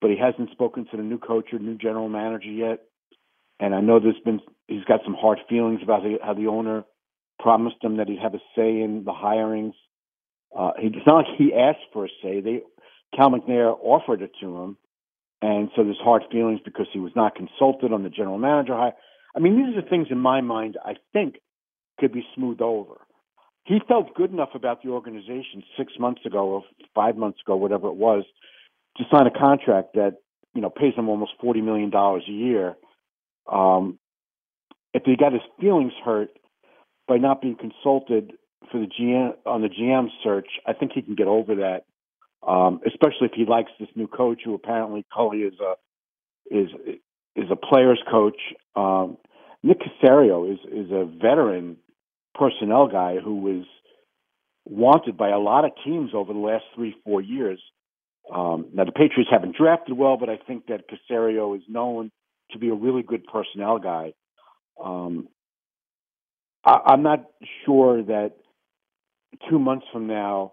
but 0.00 0.10
he 0.10 0.16
hasn't 0.16 0.50
spoken 0.50 0.86
to 0.90 0.96
the 0.96 1.02
new 1.02 1.18
coach 1.18 1.52
or 1.52 1.58
new 1.58 1.76
general 1.76 2.08
manager 2.08 2.50
yet. 2.50 2.80
And 3.58 3.74
I 3.74 3.80
know 3.80 4.00
there's 4.00 4.20
been 4.24 4.40
he's 4.68 4.84
got 4.84 5.00
some 5.04 5.14
hard 5.14 5.38
feelings 5.48 5.80
about 5.82 6.02
the, 6.02 6.18
how 6.22 6.34
the 6.34 6.46
owner 6.46 6.84
promised 7.38 7.76
him 7.82 7.96
that 7.96 8.08
he'd 8.08 8.20
have 8.20 8.34
a 8.34 8.40
say 8.56 8.80
in 8.80 9.04
the 9.04 9.12
hirings. 9.12 9.74
Uh, 10.56 10.72
he, 10.78 10.88
it's 10.88 11.06
not 11.06 11.16
like 11.16 11.36
he 11.36 11.52
asked 11.54 11.84
for 11.92 12.06
a 12.06 12.08
say. 12.22 12.40
They 12.40 12.62
Cal 13.14 13.30
McNair 13.30 13.76
offered 13.82 14.22
it 14.22 14.32
to 14.40 14.56
him, 14.56 14.76
and 15.42 15.70
so 15.74 15.84
there's 15.84 15.98
hard 16.02 16.22
feelings 16.30 16.60
because 16.64 16.86
he 16.92 16.98
was 16.98 17.12
not 17.16 17.34
consulted 17.34 17.92
on 17.92 18.02
the 18.02 18.10
general 18.10 18.38
manager 18.38 18.74
hire. 18.74 18.92
I 19.34 19.38
mean, 19.38 19.56
these 19.56 19.76
are 19.76 19.88
things 19.88 20.08
in 20.10 20.18
my 20.18 20.40
mind 20.40 20.76
I 20.84 20.94
think 21.12 21.36
could 21.98 22.12
be 22.12 22.26
smoothed 22.34 22.62
over. 22.62 22.94
He 23.64 23.78
felt 23.86 24.14
good 24.14 24.32
enough 24.32 24.50
about 24.54 24.82
the 24.82 24.90
organization 24.90 25.62
six 25.76 25.92
months 25.98 26.24
ago 26.24 26.48
or 26.48 26.64
five 26.94 27.16
months 27.16 27.40
ago, 27.44 27.56
whatever 27.56 27.88
it 27.88 27.94
was, 27.94 28.24
to 28.96 29.04
sign 29.12 29.26
a 29.26 29.30
contract 29.30 29.94
that 29.94 30.16
you 30.54 30.60
know 30.60 30.70
pays 30.70 30.94
him 30.94 31.08
almost 31.08 31.32
forty 31.40 31.60
million 31.60 31.90
dollars 31.90 32.24
a 32.28 32.32
year. 32.32 32.76
Um, 33.50 33.98
if 34.92 35.02
he 35.04 35.16
got 35.16 35.32
his 35.32 35.42
feelings 35.60 35.92
hurt 36.04 36.30
by 37.06 37.18
not 37.18 37.40
being 37.40 37.56
consulted 37.56 38.32
for 38.70 38.80
the 38.80 38.86
GM 38.86 39.34
on 39.46 39.62
the 39.62 39.68
GM 39.68 40.08
search, 40.24 40.48
I 40.66 40.72
think 40.72 40.92
he 40.92 41.02
can 41.02 41.14
get 41.14 41.28
over 41.28 41.56
that. 41.56 41.84
Um, 42.46 42.80
especially 42.86 43.26
if 43.26 43.32
he 43.34 43.44
likes 43.44 43.70
this 43.78 43.88
new 43.94 44.06
coach, 44.06 44.40
who 44.44 44.54
apparently 44.54 45.04
Culley 45.14 45.40
is 45.40 45.54
a 45.60 45.74
is 46.50 46.68
is 47.36 47.50
a 47.50 47.56
player's 47.56 48.02
coach. 48.10 48.38
Um, 48.74 49.18
Nick 49.62 49.78
Caserio 49.80 50.50
is 50.52 50.58
is 50.72 50.90
a 50.90 51.04
veteran 51.04 51.76
personnel 52.34 52.88
guy 52.88 53.16
who 53.22 53.36
was 53.36 53.66
wanted 54.64 55.16
by 55.16 55.30
a 55.30 55.38
lot 55.38 55.64
of 55.64 55.72
teams 55.84 56.10
over 56.14 56.32
the 56.32 56.38
last 56.38 56.64
three 56.74 56.94
four 57.04 57.20
years. 57.20 57.60
Um, 58.34 58.66
now 58.72 58.84
the 58.84 58.92
Patriots 58.92 59.30
haven't 59.30 59.56
drafted 59.56 59.96
well, 59.96 60.16
but 60.16 60.28
I 60.28 60.36
think 60.36 60.66
that 60.66 60.84
Casario 60.88 61.56
is 61.56 61.62
known 61.68 62.10
to 62.52 62.58
be 62.58 62.68
a 62.68 62.74
really 62.74 63.02
good 63.02 63.24
personnel 63.24 63.78
guy. 63.78 64.12
Um, 64.82 65.28
I, 66.64 66.80
I'm 66.86 67.02
not 67.02 67.26
sure 67.64 68.02
that 68.04 68.36
two 69.48 69.58
months 69.58 69.86
from 69.92 70.06
now, 70.06 70.52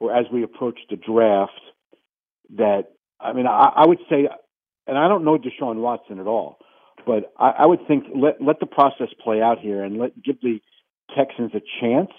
or 0.00 0.14
as 0.14 0.26
we 0.32 0.42
approach 0.42 0.78
the 0.90 0.96
draft, 0.96 1.60
that 2.56 2.84
I 3.20 3.32
mean, 3.32 3.46
I, 3.46 3.72
I 3.76 3.86
would 3.86 4.00
say, 4.10 4.28
and 4.86 4.98
I 4.98 5.08
don't 5.08 5.24
know 5.24 5.38
Deshaun 5.38 5.76
Watson 5.76 6.20
at 6.20 6.26
all, 6.26 6.58
but 7.06 7.32
I, 7.38 7.50
I 7.60 7.66
would 7.66 7.86
think 7.86 8.04
let 8.14 8.40
let 8.40 8.60
the 8.60 8.66
process 8.66 9.08
play 9.22 9.40
out 9.40 9.58
here 9.58 9.82
and 9.82 9.98
let 9.98 10.20
give 10.22 10.40
the 10.40 10.60
Texans 11.16 11.52
a 11.54 11.62
chance 11.80 12.10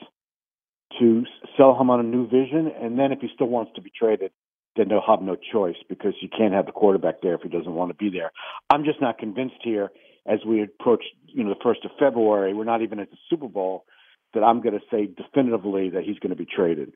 to 1.00 1.24
sell 1.58 1.80
him 1.80 1.90
on 1.90 2.00
a 2.00 2.04
new 2.04 2.26
vision, 2.28 2.72
and 2.82 2.98
then 2.98 3.12
if 3.12 3.20
he 3.20 3.28
still 3.34 3.48
wants 3.48 3.72
to 3.76 3.82
be 3.82 3.92
traded, 3.98 4.32
then 4.76 4.88
they'll 4.88 5.04
have 5.06 5.22
no 5.22 5.36
choice 5.36 5.76
because 5.90 6.14
you 6.22 6.30
can't 6.30 6.54
have 6.54 6.66
the 6.66 6.72
quarterback 6.72 7.22
there 7.22 7.34
if 7.34 7.42
he 7.42 7.50
doesn't 7.50 7.74
want 7.74 7.90
to 7.90 7.96
be 7.96 8.10
there. 8.10 8.32
I'm 8.70 8.84
just 8.84 9.02
not 9.02 9.18
convinced 9.18 9.56
here 9.64 9.92
as 10.26 10.40
we 10.46 10.64
approach, 10.64 11.04
you 11.28 11.44
know, 11.44 11.50
the 11.50 11.64
first 11.64 11.86
of 11.86 11.92
February. 12.00 12.54
We're 12.54 12.64
not 12.64 12.82
even 12.82 13.00
at 13.00 13.10
the 13.12 13.18
Super 13.30 13.48
Bowl. 13.48 13.86
That 14.34 14.44
I'm 14.44 14.62
going 14.62 14.74
to 14.74 14.86
say 14.92 15.08
definitively 15.08 15.92
that 15.92 16.04
he's 16.04 16.20
going 16.20 16.32
to 16.32 16.36
be 16.36 16.46
traded. 16.46 16.94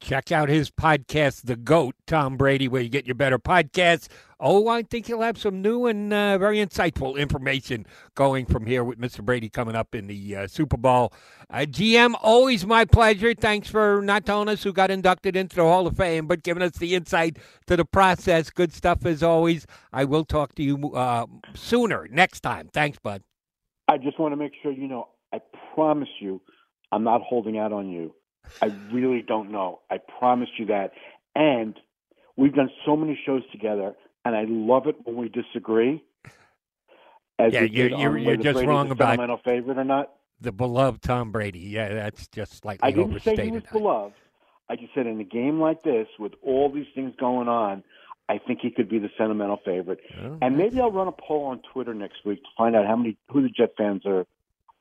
Check 0.00 0.30
out 0.30 0.48
his 0.48 0.70
podcast, 0.70 1.46
The 1.46 1.56
GOAT, 1.56 1.94
Tom 2.06 2.36
Brady, 2.36 2.68
where 2.68 2.82
you 2.82 2.88
get 2.88 3.06
your 3.06 3.14
better 3.14 3.38
podcasts. 3.38 4.08
Oh, 4.38 4.68
I 4.68 4.82
think 4.82 5.06
he'll 5.06 5.22
have 5.22 5.38
some 5.38 5.62
new 5.62 5.86
and 5.86 6.12
uh, 6.12 6.36
very 6.36 6.58
insightful 6.58 7.16
information 7.18 7.86
going 8.14 8.44
from 8.44 8.66
here 8.66 8.84
with 8.84 9.00
Mr. 9.00 9.24
Brady 9.24 9.48
coming 9.48 9.74
up 9.74 9.94
in 9.94 10.06
the 10.06 10.36
uh, 10.36 10.46
Super 10.46 10.76
Bowl. 10.76 11.14
Uh, 11.48 11.60
GM, 11.60 12.14
always 12.20 12.66
my 12.66 12.84
pleasure. 12.84 13.32
Thanks 13.32 13.70
for 13.70 14.02
not 14.02 14.26
telling 14.26 14.48
us 14.50 14.62
who 14.62 14.72
got 14.72 14.90
inducted 14.90 15.34
into 15.34 15.56
the 15.56 15.62
Hall 15.62 15.86
of 15.86 15.96
Fame, 15.96 16.26
but 16.26 16.42
giving 16.42 16.62
us 16.62 16.72
the 16.72 16.94
insight 16.94 17.38
to 17.66 17.76
the 17.76 17.86
process. 17.86 18.50
Good 18.50 18.74
stuff 18.74 19.06
as 19.06 19.22
always. 19.22 19.66
I 19.92 20.04
will 20.04 20.24
talk 20.24 20.54
to 20.56 20.62
you 20.62 20.92
uh, 20.94 21.26
sooner 21.54 22.06
next 22.10 22.40
time. 22.40 22.68
Thanks, 22.72 22.98
bud. 22.98 23.22
I 23.88 23.96
just 23.96 24.18
want 24.18 24.32
to 24.32 24.36
make 24.36 24.52
sure 24.62 24.72
you 24.72 24.88
know, 24.88 25.08
I 25.32 25.38
promise 25.74 26.08
you, 26.20 26.42
I'm 26.92 27.04
not 27.04 27.22
holding 27.22 27.56
out 27.58 27.72
on 27.72 27.88
you. 27.88 28.14
I 28.62 28.66
really 28.92 29.22
don't 29.22 29.50
know. 29.50 29.80
I 29.90 29.98
promise 30.18 30.48
you 30.58 30.66
that. 30.66 30.92
And 31.34 31.78
we've 32.36 32.54
done 32.54 32.70
so 32.84 32.96
many 32.96 33.18
shows 33.26 33.42
together, 33.52 33.94
and 34.24 34.36
I 34.36 34.44
love 34.48 34.86
it 34.86 34.96
when 35.04 35.16
we 35.16 35.28
disagree. 35.28 36.02
As 37.38 37.52
yeah, 37.52 37.62
you're, 37.62 37.88
you're, 37.88 38.16
you're 38.16 38.36
just 38.36 38.64
wrong 38.64 38.90
about 38.90 39.10
sentimental 39.10 39.40
favorite 39.44 39.78
or 39.78 39.84
not. 39.84 40.12
The 40.40 40.52
beloved 40.52 41.02
Tom 41.02 41.32
Brady. 41.32 41.60
Yeah, 41.60 41.92
that's 41.92 42.28
just 42.28 42.62
slightly 42.62 42.86
I 42.86 42.90
didn't 42.90 43.10
overstated. 43.10 43.38
say 43.38 43.44
he 43.46 43.50
was 43.52 43.62
beloved. 43.70 44.14
I 44.68 44.76
just 44.76 44.94
said 44.94 45.06
in 45.06 45.20
a 45.20 45.24
game 45.24 45.60
like 45.60 45.82
this, 45.82 46.08
with 46.18 46.32
all 46.42 46.72
these 46.72 46.86
things 46.94 47.14
going 47.18 47.48
on, 47.48 47.84
I 48.28 48.38
think 48.38 48.60
he 48.60 48.70
could 48.70 48.88
be 48.88 48.98
the 48.98 49.10
sentimental 49.16 49.60
favorite. 49.64 50.00
Oh, 50.20 50.38
and 50.42 50.56
maybe 50.56 50.80
I'll 50.80 50.90
run 50.90 51.08
a 51.08 51.12
poll 51.12 51.46
on 51.46 51.60
Twitter 51.72 51.94
next 51.94 52.24
week 52.24 52.42
to 52.42 52.48
find 52.56 52.74
out 52.74 52.86
how 52.86 52.96
many 52.96 53.16
who 53.30 53.42
the 53.42 53.48
Jet 53.48 53.74
fans 53.78 54.04
are 54.04 54.26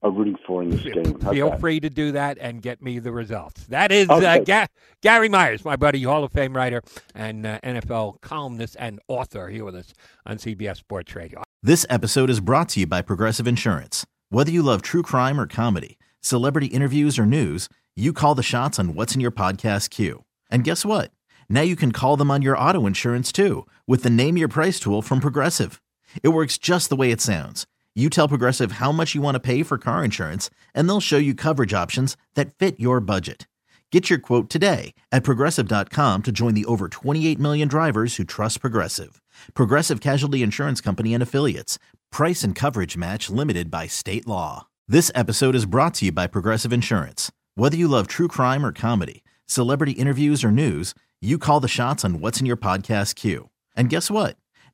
are 0.06 0.12
rooting 0.12 0.38
for 0.46 0.62
in 0.62 0.70
this 0.70 0.84
game. 0.84 1.20
How's 1.20 1.34
Feel 1.34 1.50
that? 1.50 1.60
free 1.60 1.80
to 1.80 1.90
do 1.90 2.12
that 2.12 2.38
and 2.40 2.62
get 2.62 2.82
me 2.82 3.00
the 3.00 3.12
results. 3.12 3.66
That 3.66 3.92
is 3.92 4.08
uh, 4.10 4.16
okay. 4.16 4.40
uh, 4.40 4.44
Ga- 4.44 4.68
Gary 5.02 5.30
Myers, 5.30 5.66
my 5.66 5.76
buddy, 5.76 6.04
Hall 6.04 6.24
of 6.24 6.32
Fame 6.32 6.56
writer 6.56 6.84
and 7.16 7.46
uh, 7.46 7.60
NFL 7.62 8.22
columnist 8.22 8.76
and 8.80 9.00
author, 9.08 9.50
here 9.50 9.66
with 9.66 9.76
us 9.76 9.94
on 10.26 10.38
CBS 10.38 10.78
Sports 10.78 11.16
Radio. 11.16 11.42
This 11.64 11.86
episode 11.90 12.30
is 12.30 12.40
brought 12.40 12.70
to 12.70 12.82
you 12.82 12.88
by 12.88 13.02
Progressive 13.02 13.48
Insurance. 13.48 14.06
Whether 14.30 14.52
you 14.52 14.62
love 14.62 14.84
true 14.84 15.02
crime 15.02 15.40
or 15.40 15.48
comedy, 15.48 15.98
celebrity 16.22 16.68
interviews 16.68 17.18
or 17.18 17.26
news, 17.26 17.68
you 17.96 18.14
call 18.14 18.36
the 18.36 18.44
shots 18.44 18.78
on 18.78 18.94
what's 18.94 19.16
in 19.16 19.22
your 19.22 19.32
podcast 19.32 19.90
queue. 19.90 20.24
And 20.52 20.64
guess 20.64 20.86
what? 20.86 21.12
Now 21.50 21.62
you 21.62 21.76
can 21.76 21.92
call 21.92 22.16
them 22.16 22.30
on 22.30 22.44
your 22.44 22.58
auto 22.58 22.86
insurance 22.86 23.32
too 23.32 23.66
with 23.88 24.04
the 24.04 24.10
Name 24.12 24.38
Your 24.38 24.48
Price 24.48 24.80
tool 24.80 25.02
from 25.02 25.20
Progressive. 25.20 25.82
It 26.22 26.30
works 26.30 26.60
just 26.60 26.90
the 26.90 26.96
way 26.96 27.12
it 27.12 27.22
sounds 27.22 27.66
you 27.96 28.10
tell 28.10 28.28
Progressive 28.28 28.74
how 28.74 28.92
much 28.92 29.16
you 29.16 29.22
want 29.22 29.36
to 29.36 29.40
pay 29.40 29.64
for 29.64 29.78
car 29.78 30.04
insurance, 30.04 30.50
and 30.74 30.88
they'll 30.90 31.00
show 31.00 31.18
you 31.18 31.34
coverage 31.34 31.74
options 31.74 32.18
that 32.34 32.54
fit 32.54 32.78
your 32.80 33.00
budget. 33.00 33.48
Get 33.92 34.10
your 34.10 34.20
quote 34.20 34.50
today 34.50 34.94
at 35.14 35.24
progressive.com 35.24 36.24
to 36.24 36.32
join 36.34 36.54
the 36.54 36.66
over 36.66 36.90
28 36.90 37.40
million 37.40 37.70
drivers 37.70 38.18
who 38.18 38.26
trust 38.26 38.60
Progressive. 38.60 39.22
Progressive 39.54 40.02
Casualty 40.02 40.44
Insurance 40.44 40.82
Company 40.82 41.14
and 41.14 41.24
Affiliates. 41.24 41.80
Price 42.12 42.44
and 42.44 42.54
coverage 42.54 42.98
match 42.98 43.30
limited 43.30 43.72
by 43.72 43.88
state 43.88 44.28
law. 44.28 44.68
This 44.88 45.12
episode 45.16 45.56
is 45.56 45.66
brought 45.66 45.94
to 45.96 46.06
you 46.06 46.12
by 46.12 46.28
Progressive 46.28 46.74
Insurance. 46.74 47.32
Whether 47.54 47.78
you 47.78 47.88
love 47.88 48.08
true 48.08 48.28
crime 48.28 48.66
or 48.66 48.74
comedy, 48.74 49.24
celebrity 49.46 49.94
interviews 49.94 50.44
or 50.44 50.52
news, 50.52 50.94
you 51.22 51.38
call 51.38 51.62
the 51.62 51.70
shots 51.70 52.04
on 52.04 52.20
what's 52.20 52.42
in 52.42 52.46
your 52.46 52.58
podcast 52.58 53.16
queue. 53.16 53.50
And 53.78 53.90
guess 53.90 54.12
what? 54.12 54.36